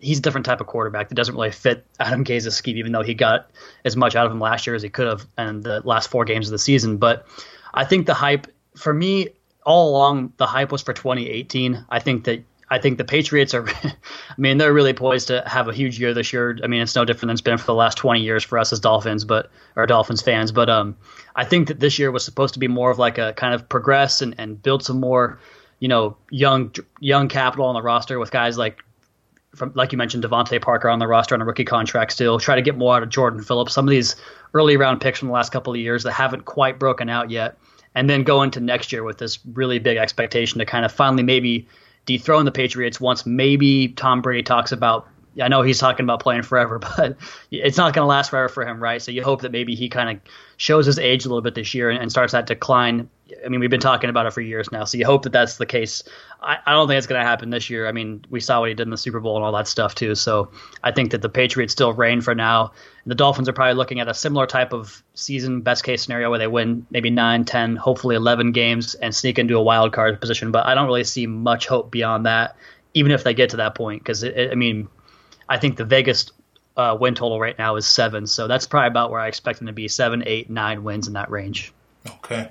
he's 0.00 0.18
a 0.18 0.22
different 0.22 0.46
type 0.46 0.60
of 0.60 0.66
quarterback 0.66 1.08
that 1.08 1.14
doesn't 1.14 1.34
really 1.34 1.50
fit 1.50 1.86
Adam 1.98 2.22
Gase's 2.22 2.54
scheme, 2.54 2.76
even 2.76 2.92
though 2.92 3.02
he 3.02 3.14
got 3.14 3.50
as 3.84 3.96
much 3.96 4.16
out 4.16 4.26
of 4.26 4.32
him 4.32 4.40
last 4.40 4.66
year 4.66 4.76
as 4.76 4.82
he 4.82 4.88
could 4.88 5.06
have 5.06 5.26
in 5.36 5.60
the 5.60 5.80
last 5.84 6.08
four 6.08 6.24
games 6.24 6.48
of 6.48 6.52
the 6.52 6.58
season. 6.58 6.98
But 6.98 7.26
I 7.74 7.84
think 7.84 8.06
the 8.06 8.14
hype 8.14 8.46
for 8.76 8.92
me 8.92 9.30
all 9.64 9.90
along 9.90 10.32
the 10.36 10.46
hype 10.46 10.72
was 10.72 10.82
for 10.82 10.92
2018. 10.92 11.84
I 11.90 11.98
think 12.00 12.24
that 12.24 12.42
I 12.70 12.78
think 12.78 12.98
the 12.98 13.04
Patriots 13.04 13.54
are, 13.54 13.66
I 13.84 13.94
mean, 14.36 14.58
they're 14.58 14.72
really 14.72 14.92
poised 14.92 15.28
to 15.28 15.42
have 15.46 15.68
a 15.68 15.72
huge 15.72 15.98
year 15.98 16.12
this 16.12 16.32
year. 16.32 16.58
I 16.62 16.66
mean, 16.66 16.82
it's 16.82 16.94
no 16.94 17.04
different 17.04 17.28
than 17.28 17.30
it's 17.30 17.40
been 17.40 17.58
for 17.58 17.66
the 17.66 17.74
last 17.74 17.96
20 17.96 18.20
years 18.20 18.44
for 18.44 18.58
us 18.58 18.72
as 18.72 18.80
Dolphins, 18.80 19.24
but 19.24 19.50
or 19.74 19.86
Dolphins 19.86 20.22
fans. 20.22 20.52
But 20.52 20.68
um, 20.68 20.96
I 21.34 21.44
think 21.44 21.68
that 21.68 21.80
this 21.80 21.98
year 21.98 22.10
was 22.10 22.24
supposed 22.24 22.54
to 22.54 22.60
be 22.60 22.68
more 22.68 22.90
of 22.90 22.98
like 22.98 23.18
a 23.18 23.32
kind 23.32 23.54
of 23.54 23.68
progress 23.68 24.20
and, 24.20 24.34
and 24.38 24.62
build 24.62 24.84
some 24.84 25.00
more, 25.00 25.40
you 25.78 25.88
know, 25.88 26.16
young 26.30 26.74
young 27.00 27.28
capital 27.28 27.66
on 27.66 27.74
the 27.74 27.82
roster 27.82 28.18
with 28.18 28.30
guys 28.30 28.58
like 28.58 28.82
from 29.54 29.72
like 29.74 29.92
you 29.92 29.98
mentioned, 29.98 30.24
DeVante 30.24 30.60
Parker 30.60 30.88
on 30.88 30.98
the 30.98 31.06
roster 31.06 31.34
on 31.34 31.42
a 31.42 31.44
rookie 31.44 31.64
contract 31.64 32.12
still. 32.12 32.38
Try 32.38 32.56
to 32.56 32.62
get 32.62 32.76
more 32.76 32.96
out 32.96 33.02
of 33.02 33.08
Jordan 33.08 33.42
Phillips. 33.42 33.72
Some 33.72 33.86
of 33.86 33.90
these 33.90 34.16
early 34.54 34.76
round 34.76 35.00
picks 35.00 35.18
from 35.18 35.28
the 35.28 35.34
last 35.34 35.52
couple 35.52 35.72
of 35.72 35.78
years 35.78 36.02
that 36.02 36.12
haven't 36.12 36.44
quite 36.44 36.78
broken 36.78 37.08
out 37.08 37.30
yet, 37.30 37.56
and 37.94 38.08
then 38.08 38.22
go 38.22 38.42
into 38.42 38.60
next 38.60 38.92
year 38.92 39.02
with 39.02 39.18
this 39.18 39.38
really 39.54 39.78
big 39.78 39.96
expectation 39.96 40.58
to 40.58 40.66
kind 40.66 40.84
of 40.84 40.92
finally 40.92 41.22
maybe 41.22 41.66
dethrone 42.06 42.44
the 42.44 42.52
Patriots 42.52 43.00
once 43.00 43.26
maybe 43.26 43.88
Tom 43.88 44.22
Brady 44.22 44.42
talks 44.42 44.72
about. 44.72 45.08
I 45.40 45.48
know 45.48 45.62
he's 45.62 45.78
talking 45.78 46.04
about 46.04 46.20
playing 46.20 46.42
forever, 46.42 46.78
but 46.96 47.16
it's 47.50 47.76
not 47.76 47.94
going 47.94 48.04
to 48.04 48.08
last 48.08 48.30
forever 48.30 48.48
for 48.48 48.66
him, 48.66 48.82
right? 48.82 49.00
So 49.00 49.10
you 49.10 49.22
hope 49.22 49.42
that 49.42 49.52
maybe 49.52 49.74
he 49.74 49.88
kind 49.88 50.16
of 50.16 50.32
shows 50.56 50.86
his 50.86 50.98
age 50.98 51.24
a 51.24 51.28
little 51.28 51.42
bit 51.42 51.54
this 51.54 51.74
year 51.74 51.90
and, 51.90 52.00
and 52.00 52.10
starts 52.10 52.32
that 52.32 52.46
decline 52.46 53.08
I 53.44 53.48
mean, 53.48 53.60
we've 53.60 53.70
been 53.70 53.80
talking 53.80 54.10
about 54.10 54.26
it 54.26 54.32
for 54.32 54.40
years 54.40 54.72
now, 54.72 54.84
so 54.84 54.96
you 54.96 55.04
hope 55.04 55.22
that 55.22 55.32
that's 55.32 55.56
the 55.56 55.66
case. 55.66 56.02
I, 56.40 56.58
I 56.64 56.72
don't 56.72 56.88
think 56.88 56.98
it's 56.98 57.06
going 57.06 57.20
to 57.20 57.26
happen 57.26 57.50
this 57.50 57.68
year. 57.68 57.86
I 57.86 57.92
mean, 57.92 58.24
we 58.30 58.40
saw 58.40 58.60
what 58.60 58.68
he 58.68 58.74
did 58.74 58.84
in 58.84 58.90
the 58.90 58.96
Super 58.96 59.20
Bowl 59.20 59.36
and 59.36 59.44
all 59.44 59.52
that 59.52 59.68
stuff 59.68 59.94
too. 59.94 60.14
So 60.14 60.50
I 60.82 60.92
think 60.92 61.10
that 61.10 61.22
the 61.22 61.28
Patriots 61.28 61.72
still 61.72 61.92
reign 61.92 62.20
for 62.20 62.34
now. 62.34 62.72
The 63.06 63.14
Dolphins 63.14 63.48
are 63.48 63.52
probably 63.52 63.74
looking 63.74 64.00
at 64.00 64.08
a 64.08 64.14
similar 64.14 64.46
type 64.46 64.72
of 64.72 65.02
season, 65.14 65.60
best 65.60 65.84
case 65.84 66.02
scenario, 66.02 66.30
where 66.30 66.38
they 66.38 66.46
win 66.46 66.86
maybe 66.90 67.10
9, 67.10 67.44
10, 67.44 67.76
hopefully 67.76 68.16
11 68.16 68.52
games 68.52 68.94
and 68.94 69.14
sneak 69.14 69.38
into 69.38 69.56
a 69.56 69.62
wild 69.62 69.92
card 69.92 70.20
position. 70.20 70.50
But 70.50 70.66
I 70.66 70.74
don't 70.74 70.86
really 70.86 71.04
see 71.04 71.26
much 71.26 71.66
hope 71.66 71.90
beyond 71.90 72.26
that, 72.26 72.56
even 72.94 73.12
if 73.12 73.24
they 73.24 73.34
get 73.34 73.50
to 73.50 73.58
that 73.58 73.74
point. 73.74 74.02
Because 74.02 74.24
I 74.24 74.54
mean, 74.54 74.88
I 75.48 75.58
think 75.58 75.76
the 75.76 75.84
Vegas 75.84 76.30
uh, 76.76 76.96
win 76.98 77.14
total 77.14 77.40
right 77.40 77.58
now 77.58 77.76
is 77.76 77.86
seven, 77.86 78.26
so 78.26 78.46
that's 78.46 78.66
probably 78.66 78.88
about 78.88 79.10
where 79.10 79.20
I 79.20 79.28
expect 79.28 79.58
them 79.58 79.66
to 79.66 79.72
be 79.72 79.88
seven, 79.88 80.22
eight, 80.26 80.48
nine 80.48 80.84
wins 80.84 81.08
in 81.08 81.14
that 81.14 81.30
range. 81.30 81.72
Okay. 82.06 82.50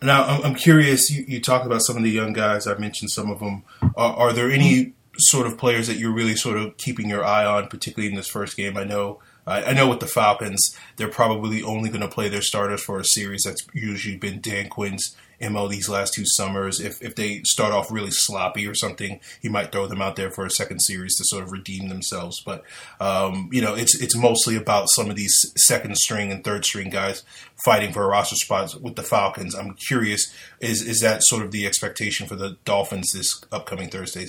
Now, 0.00 0.24
I'm 0.26 0.54
curious. 0.54 1.10
You, 1.10 1.24
you 1.26 1.40
talked 1.40 1.66
about 1.66 1.82
some 1.82 1.96
of 1.96 2.02
the 2.04 2.10
young 2.10 2.32
guys. 2.32 2.66
I 2.66 2.76
mentioned 2.78 3.10
some 3.10 3.30
of 3.30 3.40
them. 3.40 3.64
Are, 3.96 4.14
are, 4.14 4.32
there 4.32 4.50
any 4.50 4.94
sort 5.16 5.46
of 5.46 5.58
players 5.58 5.88
that 5.88 5.96
you're 5.96 6.12
really 6.12 6.36
sort 6.36 6.56
of 6.56 6.76
keeping 6.76 7.08
your 7.08 7.24
eye 7.24 7.44
on, 7.44 7.66
particularly 7.66 8.08
in 8.08 8.16
this 8.16 8.28
first 8.28 8.56
game? 8.56 8.76
I 8.76 8.84
know, 8.84 9.18
I, 9.48 9.70
I 9.70 9.72
know 9.72 9.88
with 9.88 10.00
the 10.00 10.06
Falcons, 10.06 10.76
they're 10.96 11.08
probably 11.08 11.62
only 11.62 11.88
going 11.88 12.02
to 12.02 12.08
play 12.08 12.28
their 12.28 12.42
starters 12.42 12.82
for 12.82 12.98
a 12.98 13.04
series. 13.04 13.42
That's 13.44 13.66
usually 13.72 14.16
been 14.16 14.40
Dan 14.40 14.68
Quinn's 14.68 15.16
MO 15.40 15.68
these 15.68 15.88
last 15.88 16.14
two 16.14 16.24
summers. 16.26 16.80
If 16.80 17.00
if 17.02 17.14
they 17.14 17.42
start 17.44 17.72
off 17.72 17.92
really 17.92 18.10
sloppy 18.10 18.66
or 18.66 18.74
something, 18.74 19.20
he 19.40 19.48
might 19.48 19.70
throw 19.70 19.86
them 19.86 20.02
out 20.02 20.16
there 20.16 20.30
for 20.30 20.44
a 20.44 20.50
second 20.50 20.80
series 20.80 21.16
to 21.16 21.24
sort 21.24 21.44
of 21.44 21.52
redeem 21.52 21.88
themselves. 21.88 22.42
But 22.44 22.64
um, 23.00 23.48
you 23.52 23.62
know, 23.62 23.74
it's 23.74 24.00
it's 24.00 24.16
mostly 24.16 24.56
about 24.56 24.90
some 24.90 25.10
of 25.10 25.16
these 25.16 25.36
second 25.56 25.96
string 25.96 26.32
and 26.32 26.42
third 26.42 26.64
string 26.64 26.90
guys 26.90 27.22
fighting 27.64 27.92
for 27.92 28.06
roster 28.08 28.36
spots 28.36 28.74
with 28.74 28.96
the 28.96 29.02
Falcons. 29.02 29.54
I'm 29.54 29.74
curious, 29.74 30.32
is 30.60 30.82
is 30.82 31.00
that 31.00 31.24
sort 31.24 31.44
of 31.44 31.52
the 31.52 31.66
expectation 31.66 32.26
for 32.26 32.36
the 32.36 32.56
Dolphins 32.64 33.12
this 33.12 33.44
upcoming 33.52 33.88
Thursday? 33.88 34.28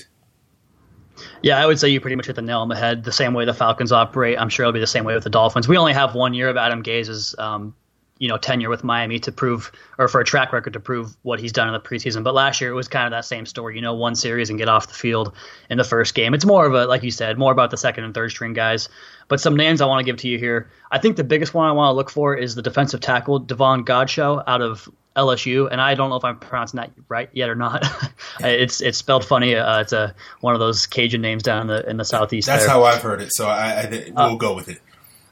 Yeah, 1.42 1.62
I 1.62 1.66
would 1.66 1.80
say 1.80 1.90
you 1.90 2.00
pretty 2.00 2.16
much 2.16 2.28
hit 2.28 2.36
the 2.36 2.42
nail 2.42 2.60
on 2.60 2.70
the 2.70 2.76
head. 2.76 3.04
The 3.04 3.12
same 3.12 3.34
way 3.34 3.46
the 3.46 3.54
Falcons 3.54 3.92
operate, 3.92 4.40
I'm 4.40 4.50
sure 4.50 4.66
it'll 4.66 4.74
be 4.74 4.80
the 4.80 4.88
same 4.88 5.06
way 5.06 5.14
with 5.14 5.24
the 5.24 5.30
Dolphins. 5.30 5.68
We 5.68 5.78
only 5.78 5.94
have 5.94 6.16
one 6.16 6.34
year 6.34 6.50
of 6.50 6.58
Adam 6.58 6.82
Gase's 6.82 7.36
um, 7.38 7.74
you 8.20 8.28
know 8.28 8.38
tenure 8.38 8.70
with 8.70 8.84
Miami 8.84 9.18
to 9.20 9.32
prove 9.32 9.72
or 9.98 10.08
for 10.08 10.22
a 10.22 10.26
track 10.26 10.54
record 10.54 10.74
to 10.74 10.80
prove 10.80 11.16
what 11.24 11.40
he's 11.40 11.52
done 11.52 11.68
in 11.68 11.74
the 11.74 11.80
preseason. 11.80 12.24
But 12.24 12.36
last 12.36 12.62
year 12.62 12.70
it 12.70 12.76
was 12.76 12.88
kind 12.88 13.06
of 13.06 13.12
that 13.12 13.26
same 13.26 13.46
story. 13.46 13.76
You 13.76 13.82
know, 13.82 13.96
one 13.96 14.14
series 14.14 14.50
and 14.50 14.60
get 14.60 14.70
off 14.70 14.88
the 14.88 14.94
field 14.94 15.34
in 15.70 15.78
the 15.78 15.84
first 15.84 16.14
game. 16.14 16.34
It's 16.34 16.46
more 16.46 16.66
of 16.68 16.74
a 16.74 16.86
like 16.86 17.02
you 17.02 17.12
said, 17.12 17.38
more 17.38 17.52
about 17.52 17.72
the 17.72 17.78
second 17.78 18.04
and 18.04 18.14
third 18.14 18.30
string 18.30 18.54
guys. 18.54 18.90
But 19.30 19.40
some 19.40 19.56
names 19.56 19.82
I 19.82 19.86
want 19.86 20.00
to 20.02 20.06
give 20.06 20.18
to 20.18 20.28
you 20.28 20.38
here. 20.38 20.70
I 20.92 21.00
think 21.00 21.16
the 21.16 21.24
biggest 21.24 21.54
one 21.54 21.68
I 21.68 21.72
want 21.72 21.94
to 21.94 21.96
look 21.96 22.10
for 22.10 22.36
is 22.36 22.56
the 22.56 22.62
defensive 22.62 23.00
tackle 23.00 23.40
Davon 23.40 23.86
Godchaux 23.86 24.44
out 24.46 24.62
of 24.62 24.90
LSU, 25.20 25.68
and 25.72 25.82
I 25.82 25.96
don't 25.96 26.10
know 26.10 26.16
if 26.16 26.24
I'm 26.24 26.40
pronouncing 26.40 26.80
that 26.80 26.92
right 27.08 27.30
yet 27.34 27.50
or 27.50 27.56
not. 27.56 27.86
it's 28.40 28.82
it's 28.82 28.98
spelled 28.98 29.26
funny. 29.26 29.56
Uh, 29.56 29.82
it's 29.82 29.94
a 29.94 30.16
one 30.42 30.54
of 30.54 30.60
those 30.60 30.88
Cajun 30.88 31.22
names 31.22 31.44
down 31.44 31.62
in 31.62 31.68
the 31.68 31.90
in 31.90 31.98
the 31.98 32.06
southeast. 32.06 32.48
That's 32.48 32.64
there. 32.64 32.72
how 32.72 32.84
I've 32.84 33.02
heard 33.02 33.22
it. 33.22 33.34
So 33.34 33.48
I, 33.48 33.82
I 33.82 34.12
we'll 34.16 34.18
uh, 34.18 34.36
go 34.36 34.56
with 34.56 34.70
it. 34.70 34.80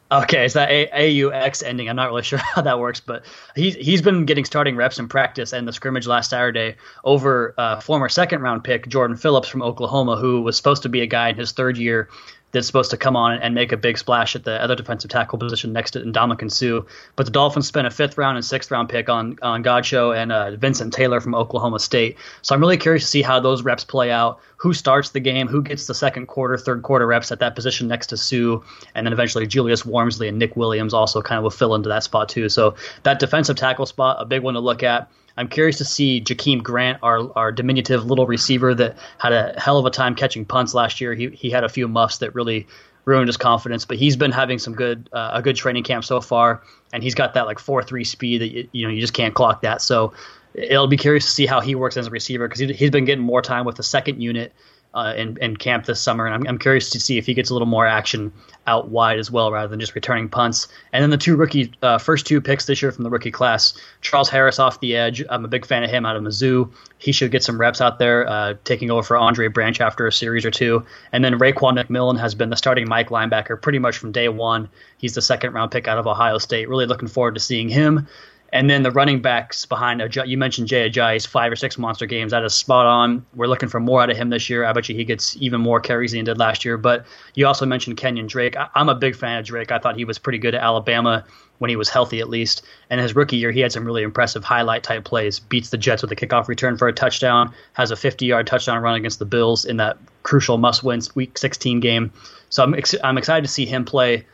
Okay, 0.10 0.46
it's 0.46 0.54
that 0.54 0.70
A 0.70 1.10
U 1.10 1.34
X 1.34 1.62
ending. 1.62 1.90
I'm 1.90 1.98
not 1.98 2.08
really 2.08 2.24
sure 2.32 2.40
how 2.40 2.62
that 2.62 2.80
works, 2.80 3.00
but 3.00 3.26
he's 3.56 3.76
he's 3.76 4.02
been 4.02 4.26
getting 4.26 4.46
starting 4.46 4.76
reps 4.76 5.00
in 5.00 5.08
practice 5.08 5.52
and 5.52 5.68
the 5.68 5.74
scrimmage 5.74 6.08
last 6.08 6.30
Saturday 6.30 6.76
over 7.04 7.54
uh, 7.58 7.82
former 7.82 8.08
second 8.08 8.42
round 8.42 8.64
pick 8.64 8.88
Jordan 8.88 9.18
Phillips 9.18 9.50
from 9.50 9.62
Oklahoma, 9.62 10.16
who 10.16 10.42
was 10.42 10.56
supposed 10.56 10.84
to 10.84 10.90
be 10.90 11.02
a 11.02 11.08
guy 11.08 11.30
in 11.30 11.36
his 11.36 11.52
third 11.52 11.78
year 11.78 12.10
that's 12.52 12.68
supposed 12.68 12.92
to 12.92 12.98
come 12.98 13.16
on 13.16 13.40
and 13.40 13.54
make 13.54 13.72
a 13.72 13.78
big 13.78 13.98
splash 13.98 14.36
at 14.36 14.44
the 14.44 14.62
other 14.62 14.76
defensive 14.76 15.12
tackle 15.12 15.38
position 15.38 15.74
next 15.74 15.92
to 15.92 16.00
Ndamukong 16.00 16.52
Suh. 16.52 16.88
But 17.16 17.26
the 17.26 17.32
Dolphins 17.32 17.68
spent 17.68 17.88
a 17.88 17.92
fifth 17.92 18.18
round 18.18 18.38
and 18.38 18.46
sixth 18.46 18.72
round 18.72 18.90
pick 18.90 19.10
on 19.10 19.38
on 19.42 19.64
Godchaux 19.64 20.16
and 20.16 20.32
uh, 20.32 20.56
Vincent 20.56 20.94
Taylor 20.94 21.20
from 21.20 21.36
Oklahoma 21.36 21.80
State. 21.80 22.18
So 22.42 22.56
I'm 22.56 22.62
really 22.62 22.78
curious 22.78 23.04
to 23.04 23.10
see 23.10 23.22
how 23.22 23.40
those 23.40 23.64
reps 23.64 23.84
play 23.84 24.12
out. 24.12 24.40
Who 24.58 24.74
starts 24.74 25.10
the 25.10 25.20
game? 25.20 25.48
Who 25.48 25.62
gets 25.62 25.88
the 25.88 25.94
second 25.94 26.28
quarter, 26.28 26.58
third 26.58 26.84
quarter 26.84 27.06
reps 27.06 27.32
at 27.32 27.40
that 27.40 27.54
position 27.56 27.88
next 27.88 28.08
to 28.08 28.18
Suh? 28.18 28.60
And 28.96 29.06
then 29.06 29.14
eventually 29.14 29.46
Julius 29.46 29.84
Warmsley 29.84 30.30
and 30.30 30.40
Nick 30.40 30.56
Williams 30.56 30.94
also 30.94 31.22
kind 31.22 31.38
of 31.38 31.44
will 31.44 31.52
fill 31.52 31.76
into 31.76 31.90
that 31.90 32.04
spot 32.04 32.30
too. 32.30 32.50
So 32.50 32.76
that 33.04 33.20
defensive 33.20 33.56
tackle 33.56 33.86
spot, 33.86 34.18
a 34.20 34.26
big 34.26 34.42
one 34.42 34.54
to 34.54 34.60
look 34.62 34.84
at. 34.84 35.12
I'm 35.38 35.48
curious 35.48 35.78
to 35.78 35.86
see 35.86 36.20
Jakeem 36.20 36.64
Grant, 36.64 37.00
our 37.04 37.32
our 37.38 37.52
diminutive 37.52 38.06
little 38.06 38.26
receiver 38.26 38.74
that 38.76 38.98
had 39.20 39.34
a 39.34 39.54
hell 39.60 39.78
of 39.78 39.86
a 39.86 39.92
time 39.92 40.16
catching 40.16 40.46
punts 40.46 40.74
last 40.74 41.00
year. 41.00 41.14
He 41.14 41.30
he 41.30 41.50
had 41.50 41.64
a 41.64 41.70
few 41.70 41.88
muffs 41.88 42.20
that 42.20 42.34
really 42.34 42.68
ruined 43.06 43.28
his 43.28 43.38
confidence, 43.38 43.86
but 43.86 43.98
he's 43.98 44.18
been 44.18 44.32
having 44.32 44.60
some 44.60 44.74
good 44.74 45.10
uh, 45.14 45.32
a 45.34 45.42
good 45.42 45.56
training 45.56 45.84
camp 45.84 46.04
so 46.04 46.22
far, 46.22 46.64
and 46.92 47.04
he's 47.04 47.16
got 47.16 47.36
that 47.36 47.46
like 47.46 47.60
four 47.60 47.84
three 47.84 48.04
speed 48.04 48.42
that 48.42 48.52
you, 48.52 48.70
you 48.72 48.88
know 48.88 48.94
you 48.94 49.00
just 49.00 49.14
can't 49.14 49.36
clock 49.36 49.62
that. 49.62 49.82
So 49.82 50.14
it'll 50.54 50.88
be 50.88 50.98
curious 50.98 51.26
to 51.26 51.32
see 51.32 51.46
how 51.46 51.62
he 51.62 51.76
works 51.76 51.98
as 51.98 52.08
a 52.08 52.10
receiver 52.10 52.48
because 52.48 52.60
he, 52.60 52.74
he's 52.74 52.90
been 52.90 53.06
getting 53.06 53.24
more 53.24 53.42
time 53.42 53.66
with 53.66 53.76
the 53.76 53.84
second 53.84 54.22
unit 54.22 54.54
uh, 54.94 55.14
in, 55.16 55.38
in 55.42 55.56
camp 55.56 55.86
this 55.86 56.02
summer, 56.02 56.26
and 56.26 56.34
I'm, 56.34 56.48
I'm 56.48 56.58
curious 56.58 56.90
to 56.92 57.00
see 57.00 57.18
if 57.18 57.26
he 57.26 57.34
gets 57.34 57.50
a 57.50 57.54
little 57.54 57.68
more 57.68 57.86
action 57.86 58.34
out 58.66 58.90
wide 58.90 59.20
as 59.20 59.30
well, 59.30 59.52
rather 59.52 59.68
than 59.68 59.80
just 59.80 59.96
returning 59.96 60.28
punts. 60.28 60.68
And 60.92 61.04
then 61.04 61.10
the 61.10 61.18
two 61.18 61.36
rookie 61.36 61.72
uh, 61.82 61.98
first 61.98 62.26
two 62.26 62.42
picks 62.42 62.66
this 62.66 62.82
year 62.82 62.92
from 62.92 63.04
the 63.04 63.10
rookie 63.10 63.32
class, 63.32 63.80
Charles 64.02 64.30
Harris 64.30 64.60
off 64.60 64.80
the 64.80 64.96
edge. 64.96 65.24
I'm 65.30 65.46
a 65.46 65.48
big 65.48 65.66
fan 65.66 65.84
of 65.84 65.90
him 65.90 66.06
out 66.06 66.16
of 66.16 66.24
Mizzou. 66.24 66.72
He 66.98 67.12
should 67.12 67.32
get 67.32 67.44
some 67.44 67.60
reps 67.60 67.80
out 67.80 68.00
there, 68.00 68.28
uh, 68.28 68.56
taking 68.64 68.90
over 68.90 69.04
for 69.04 69.18
Andre 69.18 69.48
Branch 69.48 69.80
after 69.80 70.08
a 70.08 70.12
series 70.12 70.46
or 70.46 70.52
two. 70.52 70.86
And 71.12 71.24
then 71.24 71.40
Raekwon 71.40 71.78
McMillan 71.82 72.20
has 72.20 72.36
been 72.36 72.50
the 72.50 72.56
starting 72.58 72.90
Mike 72.90 73.10
linebacker 73.10 73.62
pretty 73.62 73.80
much 73.80 73.98
from 73.98 74.12
day 74.12 74.30
one. 74.30 74.70
He's 74.98 75.14
the 75.14 75.22
second 75.22 75.54
round 75.54 75.72
pick 75.72 75.88
out 75.88 76.00
of 76.00 76.08
Ohio 76.08 76.38
State. 76.38 76.70
Really 76.70 76.88
looking 76.88 77.08
forward 77.08 77.36
to 77.36 77.40
seeing 77.40 77.70
him. 77.70 78.08
And 78.54 78.70
then 78.70 78.84
the 78.84 78.92
running 78.92 79.22
backs 79.22 79.66
behind 79.66 80.02
you 80.26 80.38
mentioned 80.38 80.68
Jay 80.68 80.90
Ajayi's 80.90 81.26
five 81.26 81.52
or 81.52 81.56
six 81.56 81.78
monster 81.78 82.06
games. 82.06 82.32
That 82.32 82.44
is 82.46 82.54
spot 82.54 82.86
on. 82.86 83.26
We're 83.36 83.48
looking 83.48 83.68
for 83.68 83.80
more 83.80 84.02
out 84.02 84.10
of 84.10 84.16
him 84.16 84.30
this 84.30 84.50
year. 84.50 84.64
I 84.64 84.72
bet 84.72 84.88
you 84.88 84.96
he 84.96 85.04
gets 85.04 85.36
even 85.38 85.60
more 85.60 85.80
carries 85.82 86.12
than 86.12 86.20
he 86.20 86.24
did 86.24 86.38
last 86.38 86.64
year. 86.64 86.78
But 86.78 87.06
you 87.36 87.46
also 87.46 87.66
mentioned 87.66 87.98
Kenyan 87.98 88.28
Drake. 88.28 88.56
I, 88.56 88.70
am 88.76 88.88
a 88.90 88.96
big 88.96 89.16
fan 89.16 89.40
of 89.40 89.46
Drake. 89.46 89.72
I 89.72 89.80
thought 89.80 89.98
he 89.98 90.06
was 90.06 90.18
pretty 90.18 90.40
good 90.40 90.56
at 90.56 90.64
Alabama 90.64 91.26
when 91.60 91.70
he 91.70 91.76
was 91.76 91.90
healthy, 91.90 92.20
at 92.20 92.30
least. 92.30 92.64
And 92.90 93.02
his 93.02 93.16
rookie 93.16 93.38
year, 93.38 93.52
he 93.52 93.60
had 93.60 93.72
some 93.72 93.84
really 93.84 94.04
impressive 94.04 94.44
highlight 94.44 94.84
type 94.84 95.04
plays. 95.04 95.40
Beats 95.40 95.70
the 95.70 95.78
Jets 95.78 96.02
with 96.02 96.12
a 96.12 96.16
kickoff 96.16 96.48
return 96.48 96.78
for 96.78 96.88
a 96.88 96.94
touchdown. 96.94 97.54
Has 97.74 97.92
a 97.92 97.96
50 97.96 98.26
yard 98.26 98.48
touchdown 98.48 98.82
run 98.82 98.96
against 98.96 99.20
the 99.20 99.26
Bills 99.26 99.66
in 99.66 99.78
that 99.78 99.98
crucial 100.24 100.58
must 100.58 100.84
win 100.84 101.02
Week 101.16 101.38
16 101.38 101.80
game. 101.82 102.12
So 102.50 102.64
I'm 102.64 102.74
ex- 102.74 102.96
I'm 103.04 103.18
excited 103.18 103.46
to 103.46 103.52
see 103.52 103.66
him 103.66 103.84
play 103.84 104.26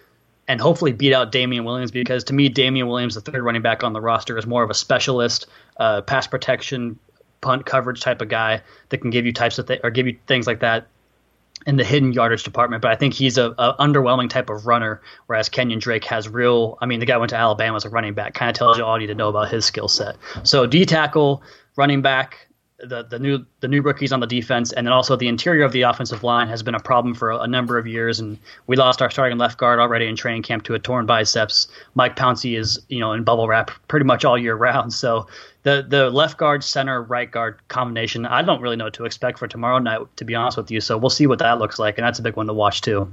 and 0.47 0.59
hopefully 0.59 0.91
beat 0.91 1.13
out 1.13 1.31
Damien 1.31 1.63
Williams 1.63 1.91
because 1.91 2.25
to 2.25 2.33
me, 2.33 2.49
Damien 2.49 2.87
Williams, 2.87 3.15
the 3.15 3.21
third 3.21 3.43
running 3.43 3.61
back 3.61 3.83
on 3.83 3.93
the 3.93 4.01
roster, 4.01 4.37
is 4.37 4.45
more 4.45 4.63
of 4.63 4.69
a 4.69 4.73
specialist, 4.73 5.47
uh, 5.77 6.01
pass 6.01 6.27
protection, 6.27 6.99
punt 7.41 7.65
coverage 7.65 8.01
type 8.01 8.21
of 8.21 8.29
guy 8.29 8.61
that 8.89 8.99
can 8.99 9.09
give 9.09 9.25
you 9.25 9.33
types 9.33 9.59
of 9.59 9.67
th- 9.67 9.81
or 9.83 9.89
give 9.89 10.07
you 10.07 10.17
things 10.27 10.47
like 10.47 10.59
that 10.61 10.87
in 11.65 11.77
the 11.77 11.83
hidden 11.83 12.11
yardage 12.11 12.43
department. 12.43 12.81
But 12.81 12.91
I 12.91 12.95
think 12.95 13.13
he's 13.13 13.37
a, 13.37 13.51
a, 13.57 13.75
underwhelming 13.79 14.29
type 14.29 14.49
of 14.49 14.65
runner, 14.65 15.01
whereas 15.27 15.49
Kenyan 15.49 15.79
Drake 15.79 16.03
has 16.05 16.27
real. 16.27 16.77
I 16.81 16.85
mean, 16.85 16.99
the 16.99 17.05
guy 17.05 17.17
went 17.17 17.29
to 17.29 17.37
Alabama 17.37 17.75
as 17.75 17.85
a 17.85 17.89
running 17.89 18.13
back, 18.13 18.33
kind 18.33 18.49
of 18.49 18.55
tells 18.55 18.77
you 18.77 18.83
all 18.83 18.97
you 18.97 19.07
need 19.07 19.13
to 19.13 19.17
know 19.17 19.29
about 19.29 19.49
his 19.49 19.65
skill 19.65 19.87
set. 19.87 20.17
So 20.43 20.65
D 20.65 20.85
tackle, 20.85 21.43
running 21.75 22.01
back, 22.01 22.47
the 22.85 23.03
the 23.03 23.19
new 23.19 23.45
the 23.59 23.67
new 23.67 23.81
rookies 23.81 24.11
on 24.11 24.19
the 24.19 24.27
defense, 24.27 24.71
and 24.71 24.85
then 24.85 24.93
also 24.93 25.15
the 25.15 25.27
interior 25.27 25.63
of 25.63 25.71
the 25.71 25.83
offensive 25.83 26.23
line 26.23 26.47
has 26.47 26.63
been 26.63 26.75
a 26.75 26.79
problem 26.79 27.13
for 27.13 27.31
a, 27.31 27.39
a, 27.39 27.47
number 27.47 27.77
of 27.77 27.87
years. 27.87 28.19
And 28.19 28.37
we 28.67 28.75
lost 28.75 29.01
our 29.01 29.09
starting 29.09 29.37
left 29.37 29.57
guard 29.57 29.79
already 29.79 30.07
in 30.07 30.15
training 30.15 30.43
camp 30.43 30.63
to 30.65 30.73
a 30.73 30.79
torn 30.79 31.05
biceps. 31.05 31.67
Mike 31.95 32.15
Pouncey 32.15 32.57
is 32.57 32.81
you 32.89 32.99
know 32.99 33.13
in 33.13 33.23
bubble 33.23 33.47
wrap 33.47 33.71
pretty 33.87 34.05
much 34.05 34.25
all 34.25 34.37
year 34.37 34.55
round. 34.67 34.93
So 34.93 35.27
the 35.63 35.85
the 35.87 36.09
left 36.09 36.37
guard, 36.37 36.63
center, 36.63 37.01
right 37.01 37.29
guard 37.29 37.59
combination, 37.67 38.25
I 38.25 38.41
don't 38.41 38.61
really 38.61 38.75
know 38.75 38.85
what 38.85 38.93
to 38.95 39.05
expect 39.05 39.39
for 39.39 39.47
tomorrow 39.47 39.79
night, 39.79 40.01
to 40.17 40.25
be 40.25 40.35
honest 40.35 40.57
with 40.57 40.71
you. 40.71 40.81
So 40.81 40.97
we'll 40.97 41.09
see 41.09 41.27
what 41.27 41.39
that 41.39 41.59
looks 41.59 41.79
like, 41.79 41.97
and 41.97 42.05
that's 42.05 42.19
a 42.19 42.23
big 42.23 42.35
one 42.35 42.47
to 42.47 42.53
watch 42.53 42.81
too. 42.81 43.11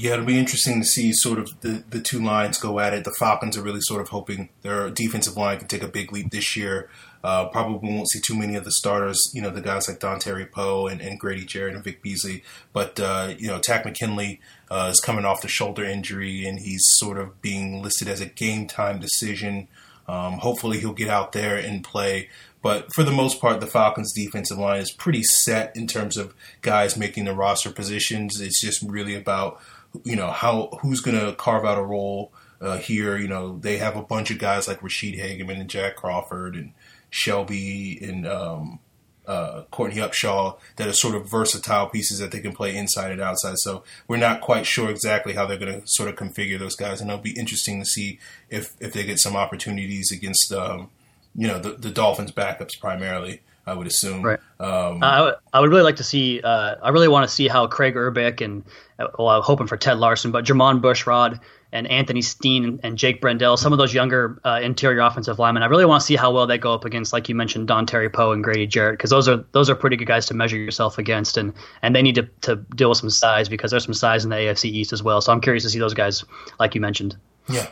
Yeah, 0.00 0.12
it'll 0.12 0.26
be 0.26 0.38
interesting 0.38 0.80
to 0.80 0.86
see 0.86 1.12
sort 1.12 1.40
of 1.40 1.60
the, 1.60 1.82
the 1.90 2.00
two 2.00 2.22
lines 2.22 2.56
go 2.56 2.78
at 2.78 2.94
it. 2.94 3.02
The 3.02 3.10
Falcons 3.18 3.58
are 3.58 3.62
really 3.62 3.80
sort 3.80 4.00
of 4.00 4.10
hoping 4.10 4.48
their 4.62 4.90
defensive 4.90 5.36
line 5.36 5.58
can 5.58 5.66
take 5.66 5.82
a 5.82 5.88
big 5.88 6.12
leap 6.12 6.30
this 6.30 6.56
year. 6.56 6.88
Uh, 7.24 7.48
probably 7.48 7.90
won't 7.90 8.08
see 8.08 8.20
too 8.24 8.38
many 8.38 8.54
of 8.54 8.64
the 8.64 8.70
starters, 8.70 9.20
you 9.34 9.42
know, 9.42 9.50
the 9.50 9.60
guys 9.60 9.88
like 9.88 9.98
Dontari 9.98 10.48
Poe 10.48 10.86
and, 10.86 11.00
and, 11.00 11.18
Grady 11.18 11.44
Jarrett 11.44 11.74
and 11.74 11.82
Vic 11.82 12.00
Beasley. 12.00 12.44
But, 12.72 13.00
uh, 13.00 13.34
you 13.36 13.48
know, 13.48 13.58
Takk 13.58 13.84
McKinley 13.84 14.40
uh, 14.70 14.88
is 14.92 15.00
coming 15.00 15.24
off 15.24 15.42
the 15.42 15.48
shoulder 15.48 15.82
injury 15.82 16.46
and 16.46 16.60
he's 16.60 16.86
sort 16.90 17.18
of 17.18 17.42
being 17.42 17.82
listed 17.82 18.06
as 18.06 18.20
a 18.20 18.26
game 18.26 18.68
time 18.68 19.00
decision. 19.00 19.66
Um, 20.06 20.34
hopefully 20.34 20.78
he'll 20.78 20.92
get 20.92 21.08
out 21.08 21.32
there 21.32 21.56
and 21.56 21.82
play. 21.82 22.28
But 22.62 22.92
for 22.94 23.02
the 23.02 23.10
most 23.10 23.40
part, 23.40 23.60
the 23.60 23.66
Falcons' 23.66 24.12
defensive 24.12 24.58
line 24.58 24.80
is 24.80 24.92
pretty 24.92 25.24
set 25.24 25.74
in 25.74 25.88
terms 25.88 26.16
of 26.16 26.34
guys 26.62 26.96
making 26.96 27.24
the 27.24 27.34
roster 27.34 27.70
positions. 27.70 28.40
It's 28.40 28.60
just 28.60 28.80
really 28.82 29.16
about 29.16 29.60
you 30.04 30.16
know 30.16 30.30
how 30.30 30.78
who's 30.80 31.00
going 31.00 31.18
to 31.18 31.34
carve 31.34 31.64
out 31.64 31.78
a 31.78 31.82
role 31.82 32.32
uh, 32.60 32.78
here. 32.78 33.16
You 33.16 33.28
know 33.28 33.58
they 33.58 33.78
have 33.78 33.96
a 33.96 34.02
bunch 34.02 34.30
of 34.30 34.38
guys 34.38 34.68
like 34.68 34.80
Ra'Shede 34.80 35.18
Hageman 35.18 35.60
and 35.60 35.70
Jack 35.70 35.96
Crawford 35.96 36.54
and 36.56 36.72
Shelby 37.10 37.98
and 38.02 38.26
um, 38.26 38.80
uh, 39.28 39.64
Courtney 39.70 40.00
Upshaw 40.00 40.58
that 40.76 40.88
are 40.88 40.92
sort 40.92 41.14
of 41.14 41.28
versatile 41.28 41.88
pieces 41.88 42.18
that 42.18 42.32
they 42.32 42.40
can 42.40 42.52
play 42.52 42.74
inside 42.74 43.12
and 43.12 43.20
outside. 43.20 43.56
So 43.58 43.84
we're 44.08 44.16
not 44.16 44.40
quite 44.40 44.66
sure 44.66 44.90
exactly 44.90 45.34
how 45.34 45.46
they're 45.46 45.58
going 45.58 45.80
to 45.80 45.86
sort 45.86 46.08
of 46.08 46.16
configure 46.16 46.58
those 46.58 46.74
guys, 46.74 47.00
and 47.00 47.10
it'll 47.10 47.22
be 47.22 47.38
interesting 47.38 47.78
to 47.80 47.86
see 47.86 48.18
if 48.48 48.74
if 48.80 48.92
they 48.92 49.04
get 49.04 49.18
some 49.20 49.36
opportunities 49.36 50.10
against 50.10 50.52
um, 50.52 50.90
you 51.34 51.46
know 51.46 51.58
the, 51.58 51.72
the 51.72 51.90
Dolphins 51.90 52.32
backups 52.32 52.78
primarily. 52.80 53.42
I 53.68 53.74
would 53.74 53.86
assume. 53.86 54.22
Right. 54.22 54.40
Um, 54.58 55.02
I, 55.02 55.20
would, 55.22 55.34
would 55.54 55.70
really 55.70 55.82
like 55.82 55.96
to 55.96 56.04
see. 56.04 56.40
Uh, 56.40 56.76
I 56.82 56.88
really 56.88 57.08
want 57.08 57.28
to 57.28 57.34
see 57.34 57.48
how 57.48 57.66
Kraig 57.66 57.94
Urbik 57.94 58.40
and 58.40 58.64
uh, 58.98 59.08
well, 59.18 59.28
I'm 59.28 59.42
hoping 59.42 59.66
for 59.66 59.76
Ted 59.76 59.98
Larsen, 59.98 60.32
but 60.32 60.44
Jermon 60.44 60.80
Bushrod 60.80 61.40
and 61.70 61.86
Anthony 61.86 62.22
Steen 62.22 62.80
and 62.82 62.96
Jake 62.96 63.20
Brendel, 63.20 63.58
some 63.58 63.72
of 63.72 63.78
those 63.78 63.92
younger 63.92 64.40
uh, 64.44 64.60
interior 64.62 65.00
offensive 65.00 65.38
linemen. 65.38 65.62
I 65.62 65.66
really 65.66 65.84
want 65.84 66.00
to 66.00 66.06
see 66.06 66.16
how 66.16 66.32
well 66.32 66.46
they 66.46 66.56
go 66.56 66.72
up 66.72 66.84
against, 66.86 67.12
like 67.12 67.28
you 67.28 67.34
mentioned, 67.34 67.68
Dontari 67.68 68.10
Poe 68.10 68.32
and 68.32 68.42
Grady 68.42 68.66
Jarrett, 68.66 68.94
because 68.94 69.10
those 69.10 69.28
are 69.28 69.44
those 69.52 69.68
are 69.68 69.74
pretty 69.74 69.96
good 69.96 70.08
guys 70.08 70.26
to 70.26 70.34
measure 70.34 70.56
yourself 70.56 70.98
against, 70.98 71.36
and 71.36 71.52
and 71.82 71.94
they 71.94 72.02
need 72.02 72.14
to 72.14 72.22
to 72.42 72.56
deal 72.56 72.88
with 72.88 72.98
some 72.98 73.10
size 73.10 73.48
because 73.48 73.70
there's 73.70 73.84
some 73.84 73.94
size 73.94 74.24
in 74.24 74.30
the 74.30 74.36
AFC 74.36 74.64
East 74.64 74.92
as 74.92 75.02
well. 75.02 75.20
So 75.20 75.32
I'm 75.32 75.40
curious 75.40 75.64
to 75.64 75.70
see 75.70 75.78
those 75.78 75.94
guys, 75.94 76.24
like 76.58 76.74
you 76.74 76.80
mentioned. 76.80 77.16
Yeah, 77.48 77.68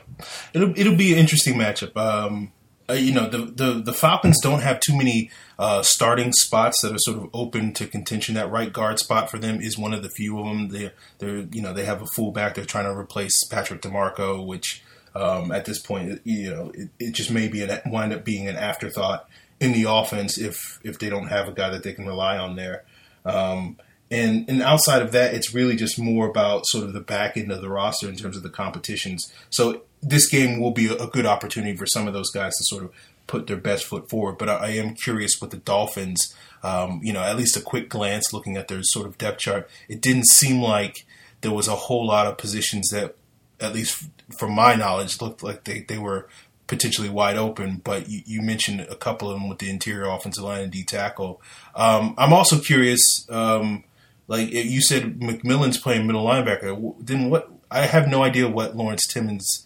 it'll 0.53 0.79
it'll 0.79 0.97
be 0.97 1.13
an 1.13 1.19
interesting 1.19 1.55
matchup. 1.55 1.97
Um, 1.97 2.53
uh, 2.89 2.95
you 2.95 3.13
know, 3.13 3.29
the, 3.29 3.39
the, 3.39 3.83
the 3.83 3.93
Falcons 3.93 4.41
don't 4.41 4.61
have 4.61 4.81
too 4.81 4.97
many 4.97 5.31
uh, 5.59 5.83
starting 5.83 6.33
spots 6.33 6.81
that 6.83 6.93
are 6.93 6.99
sort 6.99 7.19
of 7.19 7.31
open 7.33 7.73
to 7.75 7.87
contention. 7.87 8.35
That 8.35 8.51
right 8.51 8.73
guard 8.73 8.99
spot 8.99 9.31
for 9.31 9.39
them 9.39 9.61
is 9.61 9.77
one 9.77 9.93
of 9.93 10.03
the 10.03 10.11
few 10.11 10.39
of 10.39 10.47
them. 10.47 10.69
They 10.69 10.93
they're 11.19 11.39
you 11.51 11.63
know 11.63 11.73
they 11.73 11.85
have 11.85 12.03
a 12.03 12.07
fullback. 12.15 12.55
They're 12.55 12.65
trying 12.65 12.85
to 12.85 12.97
replace 12.97 13.45
Patrick 13.49 13.83
DiMarco, 13.83 14.47
which 14.47 14.83
um, 15.15 15.51
at 15.51 15.65
this 15.65 15.81
point 15.81 16.21
you 16.25 16.51
know 16.51 16.71
it, 16.75 16.91
it 17.01 17.15
just 17.15 17.31
may 17.31 17.49
be 17.49 17.63
an, 17.63 17.81
wind 17.87 18.13
up 18.13 18.25
being 18.25 18.49
an 18.49 18.57
afterthought 18.57 19.29
in 19.59 19.73
the 19.73 19.85
offense 19.89 20.39
if 20.39 20.79
if 20.85 20.99
they 20.99 21.09
don't 21.09 21.29
have 21.29 21.49
a 21.49 21.53
guy 21.53 21.71
that 21.71 21.83
they 21.83 21.93
can 21.93 22.07
rely 22.07 22.37
on 22.37 22.57
there. 22.57 22.85
Um, 23.25 23.79
and 24.11 24.49
and 24.49 24.63
outside 24.63 25.03
of 25.03 25.13
that, 25.13 25.35
it's 25.35 25.55
really 25.55 25.75
just 25.75 25.99
more 25.99 26.29
about 26.29 26.67
sort 26.67 26.85
of 26.85 26.93
the 26.93 27.01
back 27.01 27.37
end 27.37 27.51
of 27.51 27.61
the 27.61 27.71
roster 27.71 28.09
in 28.09 28.17
terms 28.17 28.37
of 28.37 28.43
the 28.43 28.51
competitions. 28.51 29.33
So 29.51 29.83
this 30.09 30.29
game 30.29 30.61
will 30.61 30.71
be 30.71 30.87
a 30.87 31.07
good 31.09 31.27
opportunity 31.27 31.77
for 31.77 31.87
some 31.87 32.07
of 32.07 32.15
those 32.15 32.31
guys 32.31 32.55
to 32.57 32.65
sort 32.65 32.85
of 32.85 32.93
put 33.27 33.47
their 33.47 33.57
best 33.57 33.85
foot 33.85 34.09
forward. 34.09 34.39
But 34.39 34.49
I, 34.49 34.55
I 34.55 34.69
am 34.69 34.95
curious 34.95 35.41
with 35.41 35.51
the 35.51 35.57
Dolphins. 35.57 36.35
Um, 36.63 37.01
you 37.03 37.13
know, 37.13 37.23
at 37.23 37.37
least 37.37 37.57
a 37.57 37.61
quick 37.61 37.89
glance 37.89 38.33
looking 38.33 38.57
at 38.57 38.69
their 38.69 38.83
sort 38.83 39.07
of 39.07 39.19
depth 39.19 39.39
chart, 39.39 39.69
it 39.89 40.01
didn't 40.01 40.27
seem 40.27 40.63
like 40.63 41.07
there 41.41 41.53
was 41.53 41.69
a 41.69 41.75
whole 41.75 42.07
lot 42.07 42.27
of 42.27 42.39
positions 42.39 42.89
that, 42.91 43.17
at 43.61 43.75
least 43.75 44.09
from 44.39 44.53
my 44.53 44.75
knowledge, 44.75 45.21
looked 45.21 45.43
like 45.43 45.65
they, 45.65 45.81
they 45.81 45.99
were 45.99 46.29
potentially 46.67 47.09
wide 47.09 47.37
open. 47.37 47.81
But 47.83 48.09
you, 48.09 48.23
you 48.25 48.43
mentioned 48.43 48.81
a 48.81 48.97
couple 48.97 49.29
of 49.29 49.39
them 49.39 49.49
with 49.49 49.59
the 49.59 49.71
interior 49.71 50.09
offensive 50.09 50.45
line 50.45 50.63
and 50.63 50.73
D 50.73 50.85
tackle. 50.85 51.41
Um, 51.75 52.15
I'm 52.17 52.33
also 52.33 52.59
curious. 52.61 53.27
Um, 53.29 53.85
like 54.29 54.51
you 54.51 54.83
said, 54.83 55.21
McMillan's 55.21 55.79
playing 55.79 56.07
middle 56.07 56.25
linebacker. 56.25 56.95
Then 57.01 57.31
what? 57.31 57.51
I 57.71 57.87
have 57.87 58.09
no 58.09 58.23
idea 58.23 58.49
what 58.49 58.77
Lawrence 58.77 59.07
Timmons 59.07 59.66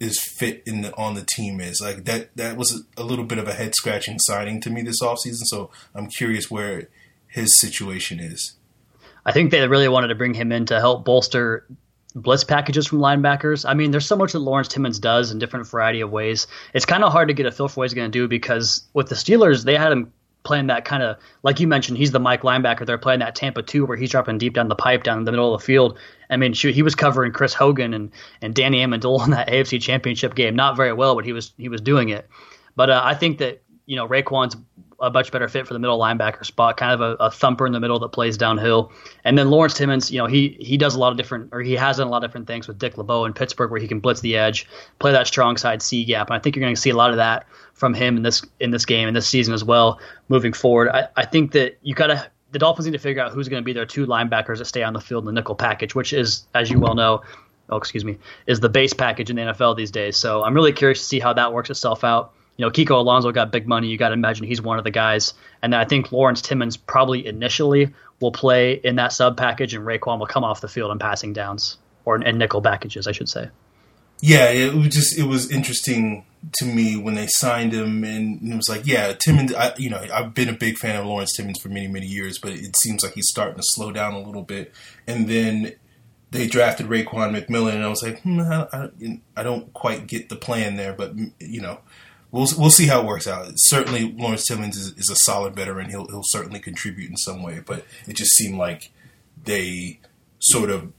is 0.00 0.20
fit 0.20 0.62
in 0.66 0.82
the, 0.82 0.94
on 0.96 1.14
the 1.14 1.26
team 1.36 1.60
is. 1.60 1.80
Like 1.80 2.04
that 2.04 2.36
that 2.36 2.56
was 2.56 2.84
a 2.96 3.02
little 3.02 3.24
bit 3.24 3.38
of 3.38 3.48
a 3.48 3.54
head 3.54 3.74
scratching 3.74 4.18
signing 4.18 4.60
to 4.62 4.70
me 4.70 4.82
this 4.82 5.02
offseason. 5.02 5.44
So 5.44 5.70
I'm 5.94 6.08
curious 6.08 6.50
where 6.50 6.88
his 7.26 7.58
situation 7.58 8.20
is. 8.20 8.54
I 9.24 9.32
think 9.32 9.50
they 9.50 9.66
really 9.66 9.88
wanted 9.88 10.08
to 10.08 10.14
bring 10.14 10.34
him 10.34 10.52
in 10.52 10.66
to 10.66 10.78
help 10.78 11.04
bolster 11.04 11.66
blitz 12.14 12.44
packages 12.44 12.86
from 12.86 12.98
linebackers. 12.98 13.68
I 13.68 13.74
mean, 13.74 13.90
there's 13.90 14.06
so 14.06 14.16
much 14.16 14.32
that 14.32 14.38
Lawrence 14.38 14.68
Timmons 14.68 14.98
does 14.98 15.30
in 15.30 15.38
different 15.38 15.66
variety 15.66 16.00
of 16.00 16.10
ways. 16.10 16.46
It's 16.72 16.86
kind 16.86 17.04
of 17.04 17.12
hard 17.12 17.28
to 17.28 17.34
get 17.34 17.46
a 17.46 17.52
feel 17.52 17.68
for 17.68 17.80
what 17.80 17.84
he's 17.84 17.94
going 17.94 18.10
to 18.10 18.18
do 18.18 18.26
because 18.26 18.84
with 18.94 19.08
the 19.08 19.14
Steelers, 19.14 19.64
they 19.64 19.76
had 19.76 19.92
him 19.92 20.12
playing 20.46 20.68
that 20.68 20.84
kind 20.84 21.02
of 21.02 21.18
like 21.42 21.60
you 21.60 21.66
mentioned, 21.66 21.98
he's 21.98 22.12
the 22.12 22.20
Mike 22.20 22.42
linebacker. 22.42 22.86
They're 22.86 22.96
playing 22.96 23.20
that 23.20 23.34
Tampa 23.34 23.62
two 23.62 23.84
where 23.84 23.96
he's 23.96 24.10
dropping 24.10 24.38
deep 24.38 24.54
down 24.54 24.68
the 24.68 24.74
pipe 24.74 25.02
down 25.02 25.18
in 25.18 25.24
the 25.24 25.32
middle 25.32 25.54
of 25.54 25.60
the 25.60 25.66
field. 25.66 25.98
I 26.30 26.36
mean, 26.36 26.54
shoot, 26.54 26.74
he 26.74 26.82
was 26.82 26.94
covering 26.94 27.32
Chris 27.32 27.52
Hogan 27.52 27.92
and 27.92 28.10
and 28.40 28.54
Danny 28.54 28.78
Amendola 28.78 29.24
in 29.24 29.30
that 29.32 29.48
AFC 29.48 29.82
Championship 29.82 30.34
game. 30.34 30.54
Not 30.56 30.76
very 30.76 30.92
well, 30.92 31.14
but 31.14 31.24
he 31.24 31.32
was 31.32 31.52
he 31.58 31.68
was 31.68 31.80
doing 31.80 32.08
it. 32.08 32.28
But 32.76 32.90
uh, 32.90 33.02
I 33.04 33.14
think 33.14 33.38
that 33.38 33.62
you 33.84 33.96
know 33.96 34.08
Raekwon's 34.08 34.56
a 35.00 35.10
much 35.10 35.30
better 35.30 35.48
fit 35.48 35.66
for 35.66 35.74
the 35.74 35.78
middle 35.78 35.98
linebacker 35.98 36.44
spot, 36.44 36.76
kind 36.76 36.92
of 36.92 37.00
a, 37.00 37.24
a, 37.24 37.30
thumper 37.30 37.66
in 37.66 37.72
the 37.72 37.80
middle 37.80 37.98
that 37.98 38.08
plays 38.10 38.36
downhill. 38.36 38.90
And 39.24 39.36
then 39.36 39.50
Lawrence 39.50 39.74
Timmons, 39.74 40.10
you 40.10 40.18
know, 40.18 40.26
he 40.26 40.56
he 40.60 40.76
does 40.76 40.94
a 40.94 40.98
lot 40.98 41.10
of 41.10 41.18
different, 41.18 41.50
or 41.52 41.60
he 41.60 41.74
has 41.74 41.98
done 41.98 42.06
a 42.06 42.10
lot 42.10 42.24
of 42.24 42.30
different 42.30 42.46
things 42.46 42.66
with 42.66 42.78
Dick 42.78 42.96
LeBeau 42.96 43.24
in 43.24 43.32
Pittsburgh, 43.32 43.70
where 43.70 43.80
he 43.80 43.88
can 43.88 44.00
blitz 44.00 44.20
the 44.20 44.36
edge, 44.36 44.66
play 44.98 45.12
that 45.12 45.26
strong 45.26 45.56
side 45.56 45.82
C 45.82 46.04
gap, 46.04 46.28
and 46.28 46.36
I 46.36 46.38
think 46.38 46.56
you're 46.56 46.62
going 46.62 46.74
to 46.74 46.80
see 46.80 46.90
a 46.90 46.96
lot 46.96 47.10
of 47.10 47.16
that 47.16 47.46
from 47.74 47.92
him 47.92 48.16
in 48.16 48.22
this 48.22 48.42
in 48.60 48.70
this 48.70 48.86
game 48.86 49.06
and 49.06 49.16
this 49.16 49.28
season 49.28 49.52
as 49.52 49.64
well 49.64 50.00
moving 50.28 50.52
forward. 50.52 50.88
I, 50.88 51.08
I 51.16 51.26
think 51.26 51.52
that 51.52 51.78
you 51.82 51.94
got 51.94 52.08
to 52.08 52.30
the 52.52 52.58
Dolphins 52.58 52.86
need 52.86 52.92
to 52.92 52.98
figure 52.98 53.22
out 53.22 53.32
who's 53.32 53.48
going 53.48 53.62
to 53.62 53.64
be 53.64 53.72
their 53.72 53.84
two 53.84 54.06
linebackers 54.06 54.58
that 54.58 54.66
stay 54.66 54.82
on 54.82 54.92
the 54.92 55.00
field 55.00 55.24
in 55.24 55.26
the 55.26 55.32
nickel 55.32 55.54
package, 55.54 55.94
which 55.94 56.12
is, 56.12 56.46
as 56.54 56.70
you 56.70 56.80
well 56.80 56.94
know, 56.94 57.22
oh 57.68 57.76
excuse 57.76 58.04
me, 58.04 58.18
is 58.46 58.60
the 58.60 58.68
base 58.68 58.94
package 58.94 59.30
in 59.30 59.36
the 59.36 59.42
NFL 59.42 59.76
these 59.76 59.90
days. 59.90 60.16
So 60.16 60.42
I'm 60.42 60.54
really 60.54 60.72
curious 60.72 61.00
to 61.00 61.04
see 61.04 61.18
how 61.18 61.32
that 61.34 61.52
works 61.52 61.70
itself 61.70 62.04
out. 62.04 62.32
You 62.56 62.64
know, 62.64 62.70
Kiko 62.70 62.92
Alonso 62.92 63.32
got 63.32 63.52
big 63.52 63.66
money. 63.66 63.88
You 63.88 63.98
got 63.98 64.08
to 64.08 64.14
imagine 64.14 64.46
he's 64.46 64.62
one 64.62 64.78
of 64.78 64.84
the 64.84 64.90
guys. 64.90 65.34
And 65.62 65.74
I 65.74 65.84
think 65.84 66.10
Lawrence 66.10 66.40
Timmons 66.40 66.76
probably 66.76 67.26
initially 67.26 67.92
will 68.20 68.32
play 68.32 68.74
in 68.74 68.96
that 68.96 69.12
sub 69.12 69.36
package, 69.36 69.74
and 69.74 69.86
Raekwon 69.86 70.18
will 70.18 70.26
come 70.26 70.44
off 70.44 70.60
the 70.60 70.68
field 70.68 70.90
in 70.90 70.98
passing 70.98 71.32
downs 71.32 71.76
or 72.04 72.22
in 72.22 72.38
nickel 72.38 72.62
packages, 72.62 73.06
I 73.06 73.12
should 73.12 73.28
say. 73.28 73.50
Yeah, 74.20 74.48
it 74.48 74.72
was 74.72 74.88
just 74.88 75.18
it 75.18 75.24
was 75.24 75.50
interesting 75.50 76.24
to 76.54 76.64
me 76.64 76.96
when 76.96 77.14
they 77.14 77.26
signed 77.28 77.74
him, 77.74 78.02
and 78.04 78.40
it 78.50 78.56
was 78.56 78.68
like, 78.68 78.86
yeah, 78.86 79.12
Timmons. 79.12 79.52
I, 79.52 79.74
you 79.76 79.90
know, 79.90 80.02
I've 80.12 80.32
been 80.32 80.48
a 80.48 80.54
big 80.54 80.78
fan 80.78 80.96
of 80.96 81.04
Lawrence 81.04 81.36
Timmons 81.36 81.60
for 81.60 81.68
many, 81.68 81.88
many 81.88 82.06
years, 82.06 82.38
but 82.38 82.52
it 82.52 82.74
seems 82.78 83.02
like 83.02 83.12
he's 83.12 83.28
starting 83.28 83.56
to 83.56 83.62
slow 83.62 83.92
down 83.92 84.14
a 84.14 84.20
little 84.20 84.42
bit. 84.42 84.72
And 85.06 85.28
then 85.28 85.72
they 86.30 86.46
drafted 86.46 86.86
Raekwon 86.86 87.36
McMillan, 87.36 87.74
and 87.74 87.84
I 87.84 87.88
was 87.88 88.02
like, 88.02 88.22
hmm, 88.22 88.40
I, 88.40 88.66
I, 88.72 89.20
I, 89.36 89.42
don't 89.42 89.72
quite 89.74 90.06
get 90.06 90.28
the 90.28 90.36
plan 90.36 90.76
there, 90.76 90.94
but 90.94 91.14
you 91.38 91.60
know, 91.60 91.80
we'll 92.36 92.48
we'll 92.58 92.70
see 92.70 92.86
how 92.86 93.00
it 93.00 93.06
works 93.06 93.26
out. 93.26 93.50
Certainly, 93.56 94.12
Lawrence 94.12 94.46
Timmons 94.46 94.76
is, 94.76 94.92
is 94.96 95.10
a 95.10 95.16
solid 95.16 95.54
veteran; 95.56 95.88
he'll 95.88 96.06
he'll 96.06 96.22
certainly 96.24 96.60
contribute 96.60 97.10
in 97.10 97.16
some 97.16 97.42
way. 97.42 97.60
But 97.64 97.84
it 98.06 98.16
just 98.16 98.32
seemed 98.32 98.58
like 98.58 98.92
they 99.44 100.00
sort 100.38 100.70
of, 100.70 100.92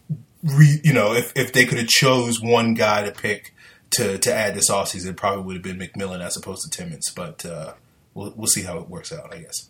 re, 0.43 0.79
you 0.83 0.93
know, 0.93 1.13
if 1.13 1.31
if 1.35 1.53
they 1.53 1.65
could 1.65 1.77
have 1.77 1.87
chose 1.87 2.41
one 2.41 2.73
guy 2.73 3.03
to 3.03 3.11
pick 3.11 3.53
to 3.91 4.17
to 4.17 4.33
add 4.33 4.55
this 4.55 4.69
offseason, 4.69 5.11
it 5.11 5.17
probably 5.17 5.43
would 5.43 5.55
have 5.55 5.63
been 5.63 5.79
McMillan 5.79 6.21
as 6.21 6.35
opposed 6.35 6.63
to 6.63 6.75
Timmons. 6.75 7.11
But 7.15 7.45
uh, 7.45 7.73
we'll 8.13 8.33
we'll 8.35 8.47
see 8.47 8.63
how 8.63 8.79
it 8.79 8.89
works 8.89 9.13
out, 9.13 9.33
I 9.33 9.39
guess. 9.39 9.69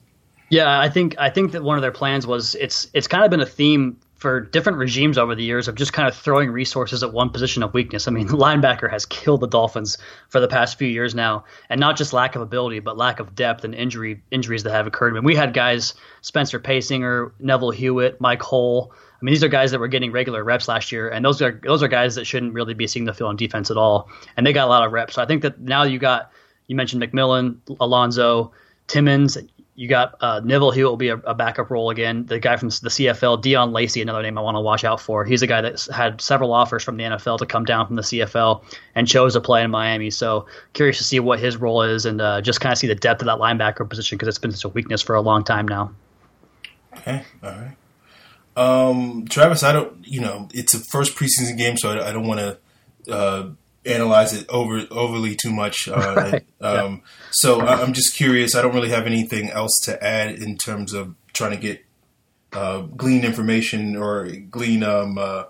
Yeah, 0.50 0.80
I 0.80 0.90
think 0.90 1.16
I 1.20 1.30
think 1.30 1.52
that 1.52 1.64
one 1.64 1.78
of 1.78 1.82
their 1.82 1.92
plans 1.92 2.26
was 2.26 2.56
it's 2.56 2.90
it's 2.94 3.08
kind 3.08 3.26
of 3.26 3.30
been 3.30 3.42
a 3.42 3.46
theme 3.46 3.98
for 4.18 4.42
different 4.42 4.80
regimes 4.80 5.18
over 5.18 5.36
the 5.36 5.44
years 5.44 5.68
of 5.68 5.76
just 5.76 5.94
kind 5.94 6.08
of 6.08 6.16
throwing 6.16 6.50
resources 6.50 7.04
at 7.04 7.14
one 7.14 7.30
position 7.30 7.62
of 7.62 7.74
weakness. 7.74 8.08
I 8.08 8.12
mean, 8.12 8.28
linebacker 8.30 8.90
has 8.90 9.06
killed 9.06 9.42
the 9.42 9.48
Dolphins 9.48 9.98
for 10.30 10.40
the 10.40 10.48
past 10.48 10.78
few 10.78 10.88
years 10.88 11.14
now, 11.14 11.46
and 11.70 11.80
not 11.80 11.98
just 11.98 12.14
lack 12.14 12.36
of 12.36 12.42
ability, 12.42 12.80
but 12.80 12.98
lack 12.98 13.20
of 13.20 13.36
depth 13.36 13.64
and 13.64 13.76
injury 13.76 14.22
injuries 14.32 14.64
that 14.64 14.72
have 14.72 14.88
occurred. 14.88 15.14
I 15.14 15.16
mean, 15.16 15.24
we 15.24 15.36
had 15.36 15.54
guys 15.54 15.94
Spencer 16.22 16.60
Paysinger, 16.60 17.32
Neville 17.40 17.72
Hewitt, 17.72 18.20
Mike 18.20 18.42
Hull. 18.42 18.92
I 18.94 19.26
mean, 19.26 19.34
these 19.34 19.44
are 19.44 19.50
guys 19.50 19.72
that 19.72 19.80
were 19.80 19.88
getting 19.88 20.12
regular 20.12 20.44
reps 20.44 20.68
last 20.68 20.92
year, 20.92 21.10
and 21.10 21.24
those 21.24 21.42
are 21.42 21.60
those 21.64 21.84
are 21.84 21.88
guys 21.88 22.16
that 22.16 22.26
shouldn't 22.26 22.54
really 22.54 22.74
be 22.74 22.88
seeing 22.88 23.06
the 23.06 23.14
field 23.14 23.30
on 23.30 23.36
defense 23.36 23.70
at 23.72 23.78
all, 23.78 24.10
and 24.36 24.46
they 24.46 24.54
got 24.54 24.66
a 24.66 24.70
lot 24.70 24.86
of 24.86 24.92
reps. 24.92 25.16
So 25.16 25.22
I 25.22 25.26
think 25.26 25.44
that 25.44 25.60
now 25.60 25.84
you 25.84 26.00
got 26.00 26.32
you 26.68 26.76
mentioned 26.76 27.02
McMillan, 27.02 27.58
Alonso, 27.80 28.52
Timmons, 28.88 29.38
you 29.78 29.88
got 29.88 30.16
uh, 30.22 30.42
Neville 30.44 30.72
Hewitt 30.72 30.90
will 30.90 30.98
be 30.98 31.10
a, 31.10 31.18
a, 31.18 31.36
backup 31.36 31.70
role 31.70 31.92
again. 31.92 32.26
The 32.26 32.40
guy 32.40 32.58
from 32.58 32.70
the 32.70 32.90
CFL, 32.90 33.44
Deon 33.44 33.72
Lacey, 33.72 34.02
another 34.02 34.24
name 34.24 34.36
I 34.36 34.42
want 34.42 34.56
to 34.56 34.60
watch 34.60 34.84
out 34.84 35.00
for. 35.00 35.24
He's 35.24 35.44
a 35.44 35.48
guy 35.48 35.62
that 35.62 35.88
had 35.94 36.20
several 36.20 36.52
offers 36.52 36.84
from 36.84 36.98
the 36.98 37.04
NFL 37.04 37.38
to 37.38 37.46
come 37.46 37.64
down 37.64 37.86
from 37.86 37.96
the 37.96 38.02
CFL 38.02 38.64
and 38.96 39.08
chose 39.08 39.34
to 39.34 39.40
play 39.40 39.64
in 39.64 39.70
Miami. 39.70 40.10
So 40.10 40.48
curious 40.74 40.98
to 40.98 41.04
see 41.04 41.20
what 41.20 41.40
his 41.40 41.58
role 41.58 41.84
is 41.84 42.08
and 42.08 42.20
uh, 42.20 42.42
just 42.42 42.60
kind 42.60 42.74
of 42.74 42.80
see 42.80 42.88
the 42.88 42.96
depth 42.96 43.22
of 43.22 43.28
that 43.28 43.38
linebacker 43.38 43.88
position 43.88 44.18
because 44.18 44.30
it's 44.30 44.40
been 44.40 44.52
such 44.52 44.66
a 44.66 44.70
weakness 44.70 45.04
for 45.04 45.14
a 45.14 45.22
long 45.22 45.44
time 45.44 45.68
now. 45.68 45.92
Okay, 46.98 47.24
all 47.44 47.52
right. 47.52 47.78
Um, 48.56 49.28
Travis, 49.30 49.62
I 49.62 49.74
don't, 49.74 50.08
you 50.08 50.22
know, 50.22 50.50
it's 50.56 50.74
a 50.74 50.80
first 50.80 51.16
preseason 51.16 51.56
game, 51.56 51.78
so 51.78 51.92
I, 51.92 52.10
I 52.10 52.12
don't 52.12 52.28
want 52.28 52.40
to. 52.40 53.14
Uh, 53.14 53.50
analyze 53.88 54.34
it 54.34 54.48
over 54.50 54.86
overly 54.92 55.36
too 55.36 55.52
much. 55.52 55.88
Uh, 55.88 56.14
right. 56.18 56.46
um, 56.62 56.92
yeah. 56.92 56.98
So 57.32 57.62
I'm 57.62 57.94
just 57.94 58.16
curious. 58.16 58.56
I 58.56 58.62
don't 58.62 58.74
really 58.74 58.90
have 58.90 59.06
anything 59.06 59.50
else 59.50 59.80
to 59.86 60.04
add 60.04 60.36
in 60.36 60.58
terms 60.58 60.94
of 60.94 61.16
trying 61.34 61.52
to 61.52 61.58
get 61.58 61.86
uh, 62.54 62.82
glean 62.82 63.24
information 63.24 63.96
or 63.96 64.28
glean. 64.50 64.84
Um, 64.84 65.18
uh, 65.18 65.46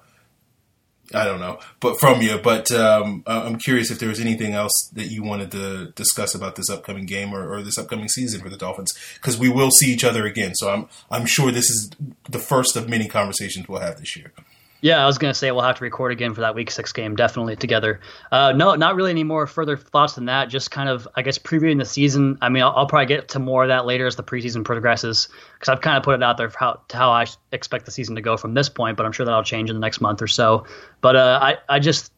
I 1.14 1.24
don't 1.24 1.40
know, 1.40 1.60
but 1.80 2.00
from 2.02 2.22
you. 2.22 2.38
But 2.38 2.70
um, 2.72 3.24
I'm 3.26 3.58
curious 3.58 3.92
if 3.92 4.00
there 4.00 4.10
was 4.10 4.20
anything 4.20 4.54
else 4.54 4.74
that 4.94 5.08
you 5.08 5.24
wanted 5.24 5.52
to 5.52 5.92
discuss 5.92 6.36
about 6.36 6.56
this 6.56 6.70
upcoming 6.70 7.06
game 7.06 7.34
or, 7.34 7.50
or 7.50 7.62
this 7.62 7.78
upcoming 7.78 8.10
season 8.10 8.42
for 8.42 8.50
the 8.50 8.58
Dolphins, 8.58 8.92
because 9.16 9.38
we 9.38 9.48
will 9.48 9.72
see 9.72 9.92
each 9.92 10.04
other 10.04 10.26
again. 10.26 10.54
So 10.56 10.70
I'm 10.70 10.90
I'm 11.10 11.26
sure 11.26 11.52
this 11.52 11.70
is 11.70 11.90
the 12.30 12.40
first 12.40 12.76
of 12.76 12.90
many 12.90 13.08
conversations 13.08 13.70
we'll 13.70 13.80
have 13.80 14.00
this 14.00 14.18
year. 14.18 14.34
Yeah, 14.82 15.02
I 15.02 15.06
was 15.08 15.18
to 15.18 15.34
say 15.34 15.52
we'll 15.52 15.64
have 15.64 15.78
to 15.78 15.84
record 15.84 16.12
again 16.12 16.34
for 16.34 16.42
that 16.42 16.54
week 16.54 16.70
six 16.70 16.94
game, 16.94 17.16
definitely 17.16 17.56
together. 17.56 18.00
Uh, 18.32 18.54
no, 18.56 18.76
not 18.76 18.96
really 18.96 19.10
any 19.10 19.24
more 19.24 19.48
further 19.48 19.76
thoughts 19.76 20.14
than 20.14 20.26
that. 20.26 20.50
Just 20.50 20.70
kind 20.70 20.88
of, 20.88 21.08
I 21.16 21.24
guess, 21.24 21.40
previewing 21.40 21.80
the 21.80 21.86
season. 21.86 22.38
I 22.42 22.50
mean, 22.50 22.62
I'll, 22.62 22.74
I'll 22.76 22.86
probably 22.86 23.08
get 23.08 23.30
to 23.30 23.40
more 23.40 23.64
of 23.64 23.70
that 23.70 23.86
later 23.86 24.06
as 24.06 24.16
the 24.16 24.24
preseason 24.24 24.64
progresses 24.64 25.30
because 25.56 25.70
I've 25.70 25.82
kind 25.82 25.98
of 25.98 26.04
put 26.04 26.14
it 26.14 26.24
out 26.24 26.38
there 26.38 26.50
for 26.50 26.60
how, 26.60 26.82
how 26.92 27.10
I 27.10 27.26
expect 27.52 27.86
the 27.86 27.92
season 27.92 28.16
to 28.16 28.22
go 28.22 28.38
from 28.38 28.54
this 28.54 28.70
point, 28.70 28.98
but 28.98 29.06
I'm 29.06 29.12
sure 29.12 29.26
that'll 29.26 29.44
change 29.44 29.70
in 29.70 29.76
the 29.76 29.82
next 29.82 30.00
month 30.00 30.22
or 30.22 30.28
so. 30.28 30.66
But 31.02 31.16
uh, 31.16 31.40
I, 31.42 31.58
I 31.68 31.80
just 31.80 32.12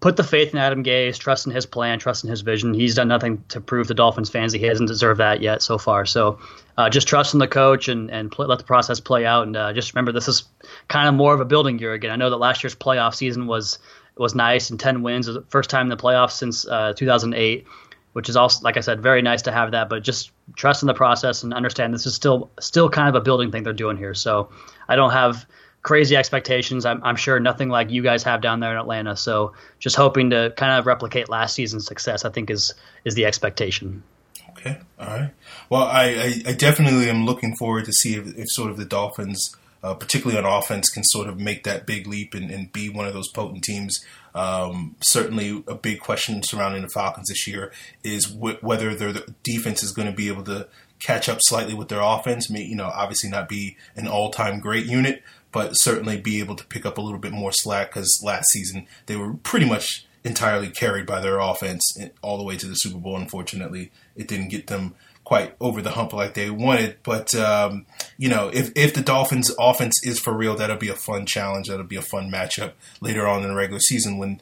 put 0.00 0.16
the 0.16 0.24
faith 0.24 0.52
in 0.52 0.58
Adam 0.58 0.82
Gase, 0.82 1.18
trust 1.18 1.46
in 1.46 1.52
his 1.52 1.66
plan, 1.66 1.98
trust 1.98 2.24
in 2.24 2.30
his 2.30 2.40
vision. 2.40 2.72
He's 2.72 2.94
done 2.94 3.08
nothing 3.08 3.44
to 3.48 3.60
prove 3.60 3.86
the 3.86 3.94
Dolphins 3.94 4.30
fans 4.30 4.52
he 4.52 4.64
hasn't 4.64 4.88
deserved 4.88 5.20
that 5.20 5.42
yet 5.42 5.62
so 5.62 5.78
far. 5.78 6.06
So 6.06 6.38
uh, 6.76 6.88
just 6.88 7.06
trust 7.06 7.34
in 7.34 7.40
the 7.40 7.48
coach 7.48 7.88
and 7.88 8.10
and 8.10 8.34
let 8.38 8.58
the 8.58 8.64
process 8.64 8.98
play 8.98 9.26
out. 9.26 9.46
And 9.46 9.56
uh, 9.56 9.72
just 9.72 9.94
remember, 9.94 10.12
this 10.12 10.28
is 10.28 10.44
kind 10.88 11.08
of 11.08 11.14
more 11.14 11.34
of 11.34 11.40
a 11.40 11.44
building 11.44 11.78
year 11.78 11.92
again. 11.92 12.10
I 12.10 12.16
know 12.16 12.30
that 12.30 12.36
last 12.36 12.64
year's 12.64 12.74
playoff 12.74 13.14
season 13.14 13.46
was 13.46 13.78
was 14.16 14.34
nice 14.34 14.70
and 14.70 14.80
ten 14.80 15.02
wins, 15.02 15.26
the 15.26 15.44
first 15.48 15.70
time 15.70 15.86
in 15.86 15.96
the 15.96 16.02
playoffs 16.02 16.32
since 16.32 16.66
uh, 16.66 16.94
2008. 16.96 17.66
Which 18.12 18.28
is 18.28 18.34
also, 18.34 18.64
like 18.64 18.76
I 18.76 18.80
said, 18.80 19.00
very 19.00 19.22
nice 19.22 19.42
to 19.42 19.52
have 19.52 19.70
that. 19.70 19.88
But 19.88 20.02
just 20.02 20.32
trust 20.56 20.82
in 20.82 20.88
the 20.88 20.94
process 20.94 21.44
and 21.44 21.54
understand 21.54 21.94
this 21.94 22.06
is 22.06 22.14
still 22.14 22.50
still 22.58 22.90
kind 22.90 23.08
of 23.08 23.14
a 23.14 23.20
building 23.20 23.52
thing 23.52 23.62
they're 23.62 23.72
doing 23.72 23.96
here. 23.96 24.14
So 24.14 24.50
I 24.88 24.96
don't 24.96 25.12
have 25.12 25.46
crazy 25.82 26.16
expectations. 26.16 26.84
I'm, 26.84 27.02
I'm, 27.02 27.16
sure 27.16 27.40
nothing 27.40 27.68
like 27.68 27.90
you 27.90 28.02
guys 28.02 28.22
have 28.24 28.40
down 28.40 28.60
there 28.60 28.72
in 28.72 28.78
Atlanta. 28.78 29.16
So 29.16 29.54
just 29.78 29.96
hoping 29.96 30.30
to 30.30 30.52
kind 30.56 30.78
of 30.78 30.86
replicate 30.86 31.28
last 31.28 31.54
season's 31.54 31.86
success, 31.86 32.24
I 32.24 32.30
think 32.30 32.50
is 32.50 32.74
is 33.04 33.14
the 33.14 33.24
expectation. 33.26 34.02
Okay, 34.50 34.78
all 34.98 35.06
right. 35.06 35.30
Well, 35.70 35.84
I, 35.84 36.04
I, 36.04 36.50
I 36.50 36.52
definitely 36.52 37.08
am 37.08 37.24
looking 37.24 37.56
forward 37.56 37.86
to 37.86 37.92
see 37.92 38.14
if, 38.14 38.26
if 38.36 38.46
sort 38.48 38.70
of 38.70 38.76
the 38.76 38.84
Dolphins, 38.84 39.54
uh, 39.82 39.94
particularly 39.94 40.38
on 40.38 40.44
offense, 40.44 40.90
can 40.90 41.04
sort 41.04 41.28
of 41.28 41.38
make 41.38 41.64
that 41.64 41.86
big 41.86 42.06
leap 42.06 42.34
and, 42.34 42.50
and 42.50 42.70
be 42.70 42.90
one 42.90 43.06
of 43.06 43.14
those 43.14 43.30
potent 43.30 43.64
teams. 43.64 43.98
Um, 44.34 44.96
certainly, 45.00 45.64
a 45.66 45.74
big 45.74 46.00
question 46.00 46.42
surrounding 46.42 46.82
the 46.82 46.88
Falcons 46.88 47.28
this 47.28 47.46
year 47.46 47.72
is 48.04 48.30
whether 48.30 48.94
their 48.94 49.14
defense 49.42 49.82
is 49.82 49.92
going 49.92 50.08
to 50.08 50.14
be 50.14 50.28
able 50.28 50.44
to 50.44 50.68
catch 51.00 51.28
up 51.28 51.38
slightly 51.40 51.74
with 51.74 51.88
their 51.88 52.02
offense. 52.02 52.50
May, 52.50 52.62
you 52.62 52.76
know, 52.76 52.90
obviously 52.94 53.30
not 53.30 53.48
be 53.48 53.76
an 53.96 54.06
all-time 54.06 54.60
great 54.60 54.84
unit, 54.86 55.22
but 55.52 55.72
certainly 55.72 56.20
be 56.20 56.40
able 56.40 56.56
to 56.56 56.66
pick 56.66 56.86
up 56.86 56.98
a 56.98 57.00
little 57.00 57.18
bit 57.18 57.32
more 57.32 57.52
slack 57.52 57.90
because 57.90 58.20
last 58.24 58.46
season 58.50 58.86
they 59.06 59.16
were 59.16 59.34
pretty 59.34 59.66
much 59.66 60.06
entirely 60.24 60.68
carried 60.68 61.06
by 61.06 61.20
their 61.20 61.38
offense 61.38 61.96
all 62.22 62.36
the 62.36 62.44
way 62.44 62.56
to 62.56 62.66
the 62.66 62.74
Super 62.74 62.98
Bowl. 62.98 63.16
Unfortunately, 63.16 63.90
it 64.16 64.28
didn't 64.28 64.48
get 64.48 64.66
them 64.66 64.94
quite 65.24 65.54
over 65.60 65.80
the 65.80 65.92
hump 65.92 66.12
like 66.12 66.34
they 66.34 66.50
wanted. 66.50 66.96
But 67.02 67.34
um, 67.34 67.86
you 68.18 68.28
know, 68.28 68.50
if 68.52 68.72
if 68.74 68.94
the 68.94 69.00
Dolphins' 69.00 69.54
offense 69.58 70.04
is 70.04 70.18
for 70.18 70.36
real, 70.36 70.56
that'll 70.56 70.76
be 70.76 70.88
a 70.88 70.94
fun 70.94 71.26
challenge. 71.26 71.68
That'll 71.68 71.84
be 71.84 71.96
a 71.96 72.02
fun 72.02 72.30
matchup 72.30 72.72
later 73.00 73.26
on 73.26 73.42
in 73.42 73.48
the 73.48 73.54
regular 73.54 73.80
season 73.80 74.18
when 74.18 74.40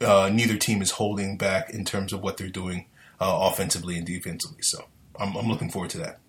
uh, 0.00 0.30
neither 0.32 0.56
team 0.56 0.80
is 0.80 0.92
holding 0.92 1.36
back 1.36 1.70
in 1.70 1.84
terms 1.84 2.12
of 2.12 2.22
what 2.22 2.36
they're 2.36 2.48
doing 2.48 2.86
uh, 3.20 3.50
offensively 3.50 3.96
and 3.96 4.06
defensively. 4.06 4.62
So 4.62 4.84
I'm, 5.18 5.36
I'm 5.36 5.48
looking 5.48 5.70
forward 5.70 5.90
to 5.90 5.98
that. 5.98 6.20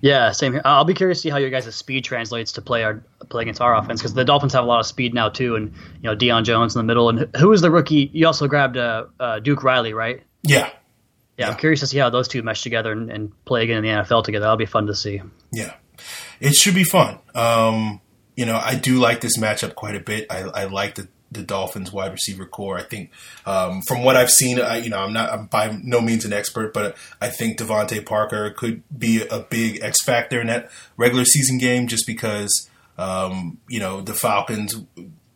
Yeah, 0.00 0.30
same 0.32 0.52
here. 0.52 0.62
I'll 0.64 0.84
be 0.84 0.94
curious 0.94 1.18
to 1.18 1.22
see 1.22 1.30
how 1.30 1.38
your 1.38 1.50
guys' 1.50 1.74
speed 1.74 2.04
translates 2.04 2.52
to 2.52 2.62
play 2.62 2.84
our 2.84 3.02
play 3.28 3.42
against 3.42 3.60
our 3.60 3.74
offense 3.74 4.00
because 4.00 4.14
the 4.14 4.24
Dolphins 4.24 4.52
have 4.52 4.64
a 4.64 4.66
lot 4.66 4.80
of 4.80 4.86
speed 4.86 5.14
now 5.14 5.28
too, 5.28 5.56
and 5.56 5.72
you 6.02 6.02
know 6.02 6.14
Deion 6.14 6.44
Jones 6.44 6.74
in 6.74 6.78
the 6.78 6.84
middle, 6.84 7.08
and 7.08 7.34
who 7.36 7.52
is 7.52 7.62
the 7.62 7.70
rookie? 7.70 8.10
You 8.12 8.26
also 8.26 8.46
grabbed 8.46 8.76
uh, 8.76 9.06
uh, 9.18 9.38
Duke 9.40 9.62
Riley, 9.62 9.94
right? 9.94 10.22
Yeah. 10.42 10.58
yeah. 10.58 10.70
yeah. 11.38 11.50
I'm 11.50 11.56
curious 11.56 11.80
to 11.80 11.86
see 11.86 11.98
how 11.98 12.10
those 12.10 12.28
two 12.28 12.42
mesh 12.42 12.62
together 12.62 12.92
and, 12.92 13.10
and, 13.10 13.44
play 13.46 13.64
again 13.64 13.78
in 13.78 13.84
the 13.84 14.02
NFL 14.02 14.24
together. 14.24 14.44
That'll 14.44 14.56
be 14.56 14.66
fun 14.66 14.86
to 14.86 14.94
see. 14.94 15.22
Yeah, 15.52 15.74
it 16.40 16.54
should 16.54 16.74
be 16.74 16.84
fun. 16.84 17.18
Um, 17.34 18.00
you 18.36 18.44
know, 18.44 18.60
I 18.62 18.74
do 18.74 18.98
like 18.98 19.22
this 19.22 19.38
matchup 19.38 19.74
quite 19.74 19.96
a 19.96 20.00
bit. 20.00 20.26
I, 20.30 20.40
I 20.42 20.64
like 20.64 20.96
the 20.96 21.08
the 21.32 21.42
Dolphins 21.42 21.92
wide 21.92 22.12
receiver 22.12 22.46
corps. 22.46 22.78
I 22.78 22.82
think 22.82 23.10
um, 23.46 23.82
from 23.82 24.04
what 24.04 24.16
I've 24.16 24.30
seen, 24.30 24.60
I, 24.60 24.78
you 24.78 24.90
know, 24.90 25.00
I'm 25.00 25.12
not 25.12 25.30
I'm 25.30 25.46
by 25.46 25.78
no 25.82 26.00
means 26.00 26.24
an 26.24 26.32
expert, 26.32 26.72
but 26.72 26.96
I 27.20 27.28
think 27.28 27.58
DeVante 27.58 28.04
Parker 28.06 28.50
could 28.50 28.82
be 28.96 29.26
a 29.26 29.40
big 29.40 29.82
X 29.82 30.02
factor 30.04 30.40
in 30.40 30.46
that 30.46 30.70
regular 30.96 31.24
season 31.24 31.58
game, 31.58 31.86
just 31.86 32.06
because 32.06 32.70
um, 32.98 33.58
you 33.68 33.80
know 33.80 34.00
the 34.00 34.14
Falcons. 34.14 34.74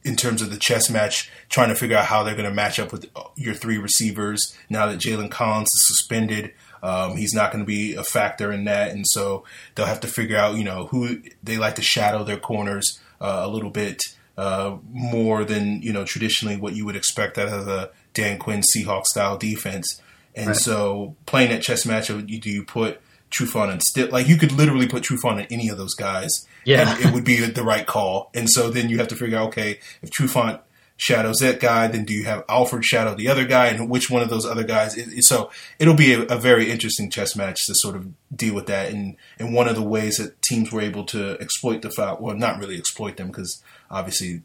In 0.03 0.17
terms 0.17 0.41
of 0.41 0.51
the 0.51 0.57
chess 0.57 0.89
match, 0.89 1.31
trying 1.51 1.69
to 1.69 1.75
figure 1.75 1.95
out 1.95 2.07
how 2.07 2.23
they're 2.23 2.35
going 2.35 2.49
to 2.49 2.55
match 2.55 2.81
up 2.81 2.91
with 2.91 3.11
your 3.37 3.53
three 3.53 3.77
receivers 3.77 4.57
now 4.71 4.87
that 4.87 4.99
Jalen 4.99 5.31
Collins 5.31 5.69
is 5.75 5.89
suspended, 5.89 6.55
Um, 6.83 7.19
he's 7.19 7.35
not 7.35 7.53
going 7.53 7.63
to 7.63 7.67
be 7.67 7.95
a 7.97 8.03
factor 8.03 8.51
in 8.51 8.65
that, 8.65 8.93
and 8.93 9.05
so 9.07 9.45
they'll 9.75 9.85
have 9.85 10.01
to 10.01 10.09
figure 10.09 10.39
out, 10.39 10.57
you 10.57 10.65
know, 10.65 10.87
who 10.87 11.21
they 11.43 11.59
like 11.59 11.75
to 11.75 11.83
shadow 11.83 12.25
their 12.25 12.39
corners 12.39 12.99
uh, 13.21 13.43
a 13.45 13.49
little 13.49 13.69
bit 13.69 14.01
uh, 14.41 14.79
more 14.91 15.45
than 15.45 15.83
you 15.83 15.93
know 15.93 16.05
traditionally 16.05 16.57
what 16.57 16.75
you 16.75 16.87
would 16.87 16.97
expect 16.97 17.37
out 17.37 17.49
of 17.49 17.69
a 17.69 17.91
Dan 18.15 18.39
Quinn 18.39 18.63
Seahawks 18.75 19.07
style 19.07 19.37
defense. 19.37 20.01
And 20.35 20.49
right. 20.49 20.57
so 20.57 21.15
playing 21.27 21.51
that 21.51 21.61
chess 21.61 21.85
match, 21.85 22.07
do 22.07 22.51
you 22.51 22.65
put 22.65 23.03
Trufant 23.31 23.71
and 23.71 23.83
still 23.83 24.09
like 24.09 24.29
you 24.29 24.39
could 24.39 24.53
literally 24.53 24.89
put 24.89 25.03
Trufant 25.03 25.33
on 25.33 25.47
any 25.51 25.69
of 25.69 25.77
those 25.77 25.95
guys. 25.95 26.31
Yeah, 26.65 26.97
it 26.99 27.13
would 27.13 27.25
be 27.25 27.37
the 27.37 27.63
right 27.63 27.87
call. 27.87 28.31
And 28.35 28.49
so 28.49 28.71
then 28.71 28.89
you 28.89 28.97
have 28.97 29.09
to 29.09 29.17
figure 29.17 29.39
out 29.39 29.49
okay 29.49 29.79
if 30.01 30.11
Trufant 30.11 30.61
shadows 31.01 31.39
that 31.39 31.61
guy, 31.61 31.87
then 31.87 32.05
do 32.05 32.13
you 32.13 32.25
have 32.25 32.45
Alford 32.47 32.85
shadow 32.85 33.15
the 33.15 33.29
other 33.29 33.47
guy, 33.47 33.69
and 33.69 33.89
which 33.89 34.11
one 34.11 34.21
of 34.21 34.29
those 34.29 34.45
other 34.45 34.65
guys? 34.65 34.99
So 35.27 35.51
it'll 35.79 35.95
be 35.95 36.13
a, 36.13 36.23
a, 36.25 36.37
very 36.37 36.71
interesting 36.71 37.11
chess 37.11 37.35
match 37.35 37.57
to 37.67 37.75
sort 37.75 37.97
of 37.97 38.09
deal 38.37 38.55
with 38.55 38.67
that. 38.67 38.93
And 38.93 39.17
and 39.39 39.55
one 39.55 39.67
of 39.67 39.77
the 39.77 39.83
ways 39.83 40.19
that 40.19 40.43
teams 40.43 40.71
were 40.71 40.83
able 40.83 41.05
to 41.07 41.41
exploit 41.41 41.81
the 41.81 41.91
foul, 41.91 42.19
well, 42.21 42.37
not 42.37 42.59
really 42.59 42.77
exploit 42.77 43.17
them 43.17 43.29
because 43.29 43.63
obviously 43.91 44.43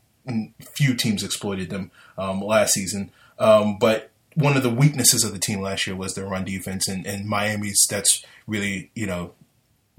few 0.77 0.95
teams 0.95 1.23
exploited 1.23 1.69
them 1.69 1.91
um, 2.17 2.41
last 2.41 2.73
season, 2.73 3.11
um, 3.37 3.77
but 3.77 4.11
one 4.33 4.55
of 4.55 4.63
the 4.63 4.69
weaknesses 4.69 5.23
of 5.25 5.33
the 5.33 5.39
team 5.39 5.61
last 5.61 5.85
year 5.85 5.95
was 5.95 6.15
their 6.15 6.25
run 6.25 6.45
defense, 6.45 6.87
and, 6.87 7.05
and 7.05 7.27
Miami's 7.27 7.85
that's 7.89 8.23
really 8.47 8.91
you 8.95 9.05
know, 9.05 9.33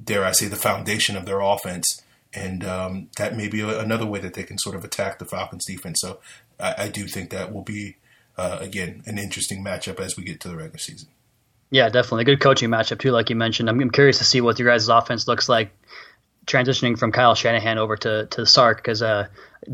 dare 0.03 0.25
I 0.25 0.33
say, 0.33 0.47
the 0.47 0.57
foundation 0.57 1.17
of 1.17 1.27
their 1.27 1.41
offense, 1.41 2.03
and 2.33 2.65
um, 2.65 3.09
that 3.19 3.37
may 3.37 3.49
be 3.49 3.61
another 3.61 4.07
way 4.07 4.21
that 4.21 4.35
they 4.35 4.43
can 4.43 4.59
sort 4.59 4.75
of 4.75 4.85
attack 4.85 5.19
the 5.19 5.25
Falcons' 5.27 5.65
defense. 5.67 6.01
So 6.01 6.19
I, 6.59 6.75
I 6.79 6.89
do 6.89 7.07
think 7.07 7.31
that 7.31 7.53
will 7.53 7.63
be 7.63 7.97
uh, 8.37 8.59
again 8.61 9.03
an 9.07 9.19
interesting 9.19 9.65
matchup 9.65 10.01
as 10.01 10.17
we 10.17 10.25
get 10.25 10.41
to 10.41 10.49
the 10.49 10.57
regular 10.57 10.79
season. 10.79 11.09
Yeah, 11.71 11.89
definitely 11.89 12.23
a 12.23 12.25
good 12.27 12.41
coaching 12.41 12.71
matchup 12.71 13.01
too, 13.01 13.11
like 13.11 13.29
you 13.29 13.37
mentioned. 13.37 13.69
I'm, 13.69 13.81
I'm 13.81 13.91
curious 13.91 14.19
to 14.19 14.25
see 14.25 14.41
what 14.41 14.59
your 14.59 14.69
guys' 14.69 14.89
offense 14.89 15.27
looks 15.27 15.49
like 15.49 15.71
transitioning 16.47 16.99
from 16.99 17.13
Kyle 17.13 17.35
Shanahan 17.35 17.79
over 17.79 17.97
to 17.97 18.27
to 18.27 18.47
Sark 18.47 18.79
because 18.79 19.03
uh, 19.03 19.27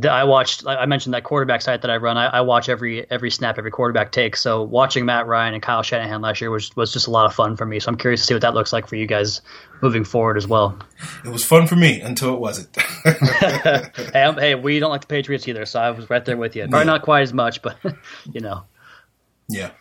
I 0.09 0.25
watched. 0.25 0.67
I 0.67 0.87
mentioned 0.87 1.13
that 1.15 1.23
quarterback 1.23 1.61
site 1.61 1.83
that 1.83 1.91
I 1.91 1.99
run. 1.99 2.17
I, 2.17 2.27
I, 2.27 2.41
watch 2.41 2.69
every 2.69 3.09
every 3.11 3.31
snap 3.31 3.59
every 3.59 3.71
quarterback 3.71 4.11
takes. 4.11 4.41
So 4.41 4.63
watching 4.63 5.05
Matt 5.05 5.27
Ryan 5.27 5.55
and 5.55 5.63
Kyle 5.63 5.83
Shanahan 5.83 6.23
last 6.23 6.41
year 6.41 6.51
was 6.51 6.75
was 6.75 6.93
just 6.93 7.07
a 7.07 7.11
lot 7.11 7.27
of 7.27 7.35
fun 7.35 7.57
for 7.57 7.67
me. 7.67 7.79
So 7.79 7.91
I'm 7.91 7.99
curious 7.99 8.23
to 8.23 8.27
see 8.27 8.35
what 8.35 8.41
that 8.41 8.55
looks 8.55 8.73
like 8.73 8.87
for 8.87 8.97
you 8.97 9.07
guys 9.07 9.43
moving 9.83 10.05
forward 10.05 10.39
as 10.39 10.47
well. 10.47 10.79
It 11.25 11.29
was 11.29 11.45
fun 11.45 11.67
for 11.67 11.77
me 11.77 12.01
until 12.01 12.33
it 12.35 12.41
wasn't. 12.41 12.75
hey, 13.05 14.33
hey, 14.39 14.55
we 14.55 14.79
don't 14.79 14.91
like 14.91 15.03
the 15.03 15.07
Patriots 15.09 15.47
either, 15.47 15.67
so 15.67 15.81
I 15.81 15.91
was 15.91 16.09
right 16.09 16.25
there 16.25 16.39
with 16.39 16.57
you. 16.57 16.63
Probably 16.63 16.81
yeah. 16.81 16.85
not 16.85 17.03
quite 17.03 17.23
as 17.23 17.35
much, 17.35 17.61
but 17.61 17.77
you 18.33 18.41
know. 18.41 18.65
Yeah. 19.49 19.73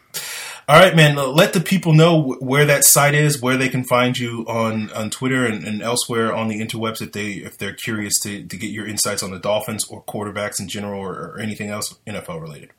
All 0.67 0.79
right, 0.79 0.95
man. 0.95 1.15
Let 1.15 1.53
the 1.53 1.59
people 1.59 1.93
know 1.93 2.33
where 2.39 2.65
that 2.65 2.85
site 2.85 3.13
is, 3.13 3.41
where 3.41 3.57
they 3.57 3.69
can 3.69 3.83
find 3.83 4.17
you 4.17 4.45
on, 4.47 4.91
on 4.91 5.09
Twitter 5.09 5.45
and, 5.45 5.65
and 5.65 5.81
elsewhere 5.81 6.33
on 6.33 6.47
the 6.47 6.61
interwebs 6.61 7.01
if 7.01 7.11
they 7.11 7.31
if 7.31 7.57
they're 7.57 7.73
curious 7.73 8.19
to, 8.21 8.43
to 8.43 8.57
get 8.57 8.69
your 8.69 8.87
insights 8.87 9.23
on 9.23 9.31
the 9.31 9.39
Dolphins 9.39 9.85
or 9.89 10.03
quarterbacks 10.03 10.59
in 10.59 10.67
general 10.67 11.01
or, 11.01 11.13
or 11.13 11.39
anything 11.39 11.69
else 11.69 11.97
NFL 12.07 12.41
related. 12.41 12.69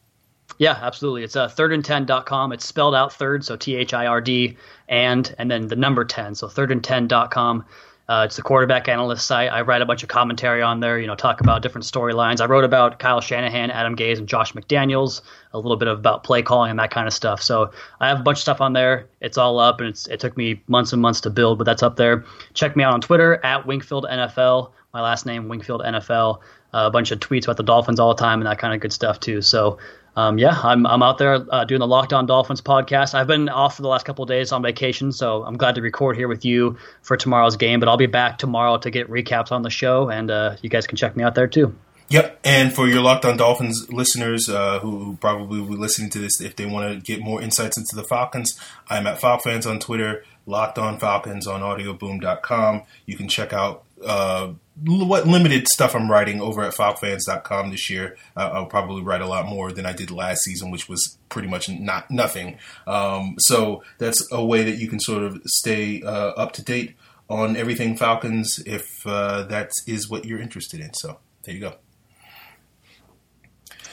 Yeah, 0.58 0.78
absolutely. 0.80 1.24
It's 1.24 1.36
uh, 1.36 1.48
thirdand10.com. 1.48 2.52
It's 2.52 2.64
spelled 2.64 2.94
out 2.94 3.12
third, 3.12 3.44
so 3.44 3.56
T 3.56 3.76
H 3.76 3.94
I 3.94 4.06
R 4.06 4.20
D, 4.20 4.56
and 4.88 5.34
and 5.38 5.50
then 5.50 5.66
the 5.68 5.76
number 5.76 6.04
10, 6.04 6.34
so 6.34 6.46
thirdand10.com. 6.46 7.64
Uh, 8.08 8.24
it's 8.26 8.36
the 8.36 8.42
quarterback 8.42 8.88
analyst 8.88 9.26
site. 9.26 9.50
I 9.52 9.62
write 9.62 9.80
a 9.80 9.86
bunch 9.86 10.02
of 10.02 10.08
commentary 10.08 10.60
on 10.60 10.80
there, 10.80 10.98
you 10.98 11.06
know, 11.06 11.14
talk 11.14 11.40
about 11.40 11.62
different 11.62 11.84
storylines. 11.84 12.40
I 12.40 12.46
wrote 12.46 12.64
about 12.64 12.98
Kyle 12.98 13.20
Shanahan, 13.20 13.70
Adam 13.70 13.96
Gase, 13.96 14.18
and 14.18 14.28
Josh 14.28 14.52
McDaniels, 14.52 15.22
a 15.52 15.58
little 15.58 15.76
bit 15.76 15.88
about 15.88 16.24
play 16.24 16.42
calling 16.42 16.70
and 16.70 16.78
that 16.78 16.90
kind 16.90 17.06
of 17.06 17.12
stuff. 17.12 17.40
So 17.40 17.70
I 18.00 18.08
have 18.08 18.20
a 18.20 18.22
bunch 18.22 18.38
of 18.38 18.42
stuff 18.42 18.60
on 18.60 18.72
there. 18.72 19.06
It's 19.20 19.38
all 19.38 19.58
up, 19.58 19.80
and 19.80 19.88
it's, 19.88 20.08
it 20.08 20.20
took 20.20 20.36
me 20.36 20.62
months 20.66 20.92
and 20.92 21.00
months 21.00 21.20
to 21.22 21.30
build, 21.30 21.58
but 21.58 21.64
that's 21.64 21.82
up 21.82 21.96
there. 21.96 22.24
Check 22.54 22.76
me 22.76 22.82
out 22.82 22.92
on 22.92 23.00
Twitter 23.00 23.44
at 23.44 23.66
Wingfield 23.66 24.06
NFL. 24.10 24.72
My 24.92 25.00
last 25.00 25.24
name 25.24 25.48
Wingfield 25.48 25.82
NFL. 25.82 26.40
Uh, 26.74 26.86
a 26.86 26.90
bunch 26.90 27.10
of 27.10 27.20
tweets 27.20 27.44
about 27.44 27.58
the 27.58 27.62
Dolphins 27.62 28.00
all 28.00 28.14
the 28.14 28.20
time 28.20 28.40
and 28.40 28.46
that 28.46 28.58
kind 28.58 28.74
of 28.74 28.80
good 28.80 28.92
stuff 28.92 29.20
too. 29.20 29.42
So 29.42 29.78
um, 30.16 30.38
yeah, 30.38 30.58
I'm 30.62 30.86
I'm 30.86 31.02
out 31.02 31.18
there 31.18 31.46
uh, 31.50 31.64
doing 31.64 31.80
the 31.80 31.86
Locked 31.86 32.12
On 32.12 32.26
Dolphins 32.26 32.60
podcast. 32.60 33.14
I've 33.14 33.26
been 33.26 33.48
off 33.48 33.76
for 33.76 33.82
the 33.82 33.88
last 33.88 34.04
couple 34.04 34.24
days 34.26 34.52
on 34.52 34.62
vacation, 34.62 35.10
so 35.12 35.44
I'm 35.44 35.56
glad 35.56 35.76
to 35.76 35.82
record 35.82 36.16
here 36.16 36.28
with 36.28 36.44
you 36.44 36.76
for 37.00 37.16
tomorrow's 37.16 37.56
game. 37.56 37.80
But 37.80 37.88
I'll 37.88 37.96
be 37.96 38.06
back 38.06 38.38
tomorrow 38.38 38.76
to 38.78 38.90
get 38.90 39.08
recaps 39.08 39.52
on 39.52 39.62
the 39.62 39.70
show, 39.70 40.10
and 40.10 40.30
uh, 40.30 40.56
you 40.60 40.68
guys 40.68 40.86
can 40.86 40.96
check 40.96 41.16
me 41.16 41.24
out 41.24 41.34
there 41.34 41.46
too. 41.46 41.74
Yep, 42.08 42.40
and 42.44 42.74
for 42.74 42.86
your 42.86 43.00
Locked 43.00 43.24
On 43.24 43.38
Dolphins 43.38 43.90
listeners 43.90 44.50
uh, 44.50 44.80
who 44.80 45.16
probably 45.18 45.60
will 45.60 45.68
be 45.68 45.76
listening 45.76 46.10
to 46.10 46.18
this, 46.18 46.42
if 46.42 46.56
they 46.56 46.66
want 46.66 46.92
to 46.92 47.00
get 47.00 47.24
more 47.24 47.40
insights 47.40 47.78
into 47.78 47.96
the 47.96 48.04
Falcons, 48.04 48.58
I'm 48.90 49.06
at 49.06 49.18
Falcons 49.18 49.64
on 49.64 49.78
Twitter, 49.78 50.22
Locked 50.44 50.78
On 50.78 50.98
Falcons 50.98 51.46
on 51.46 51.62
AudioBoom.com. 51.62 52.82
You 53.06 53.16
can 53.16 53.28
check 53.28 53.54
out 53.54 53.84
uh, 54.04 54.52
what 54.84 55.26
limited 55.26 55.68
stuff 55.68 55.94
I'm 55.94 56.10
writing 56.10 56.40
over 56.40 56.62
at 56.62 56.74
FalcFans.com 56.74 57.70
this 57.70 57.90
year. 57.90 58.16
Uh, 58.36 58.50
I'll 58.52 58.66
probably 58.66 59.02
write 59.02 59.20
a 59.20 59.26
lot 59.26 59.46
more 59.46 59.72
than 59.72 59.86
I 59.86 59.92
did 59.92 60.10
last 60.10 60.42
season, 60.42 60.70
which 60.70 60.88
was 60.88 61.18
pretty 61.28 61.48
much 61.48 61.68
not 61.68 62.10
nothing. 62.10 62.58
Um, 62.86 63.36
so 63.38 63.82
that's 63.98 64.26
a 64.32 64.44
way 64.44 64.64
that 64.64 64.76
you 64.78 64.88
can 64.88 65.00
sort 65.00 65.22
of 65.22 65.40
stay 65.46 66.02
uh, 66.02 66.30
up 66.30 66.52
to 66.52 66.64
date 66.64 66.96
on 67.28 67.56
everything 67.56 67.96
Falcons 67.96 68.62
if 68.66 69.06
uh, 69.06 69.42
that 69.44 69.70
is 69.86 70.08
what 70.08 70.24
you're 70.24 70.40
interested 70.40 70.80
in. 70.80 70.92
So 70.94 71.18
there 71.44 71.54
you 71.54 71.60
go. 71.60 71.74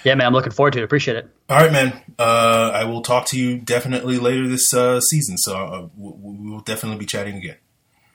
Yeah, 0.04 0.16
man, 0.16 0.28
I'm 0.28 0.34
looking 0.34 0.52
forward 0.52 0.74
to 0.74 0.80
it. 0.80 0.84
Appreciate 0.84 1.18
it. 1.18 1.30
All 1.50 1.58
right, 1.58 1.72
man. 1.72 2.02
Uh, 2.18 2.72
I 2.74 2.86
will 2.86 3.02
talk 3.02 3.26
to 3.28 3.40
you 3.40 3.58
definitely 3.58 4.18
later 4.18 4.48
this 4.48 4.74
uh, 4.74 5.02
season. 5.02 5.38
So 5.38 5.56
uh, 5.58 5.88
we 5.98 6.50
will 6.52 6.62
definitely 6.62 7.00
be 7.00 7.06
chatting 7.06 7.36
again. 7.38 7.58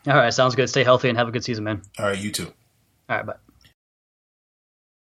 All 0.06 0.14
right, 0.14 0.32
sounds 0.32 0.54
good. 0.54 0.68
Stay 0.68 0.84
healthy 0.84 1.08
and 1.08 1.16
have 1.16 1.28
a 1.28 1.30
good 1.30 1.44
season, 1.44 1.64
man. 1.64 1.82
All 1.98 2.06
right, 2.06 2.18
you 2.18 2.30
too. 2.30 2.52
All 3.08 3.16
right, 3.16 3.26
bye. 3.26 3.34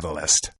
catalyst. 0.00 0.50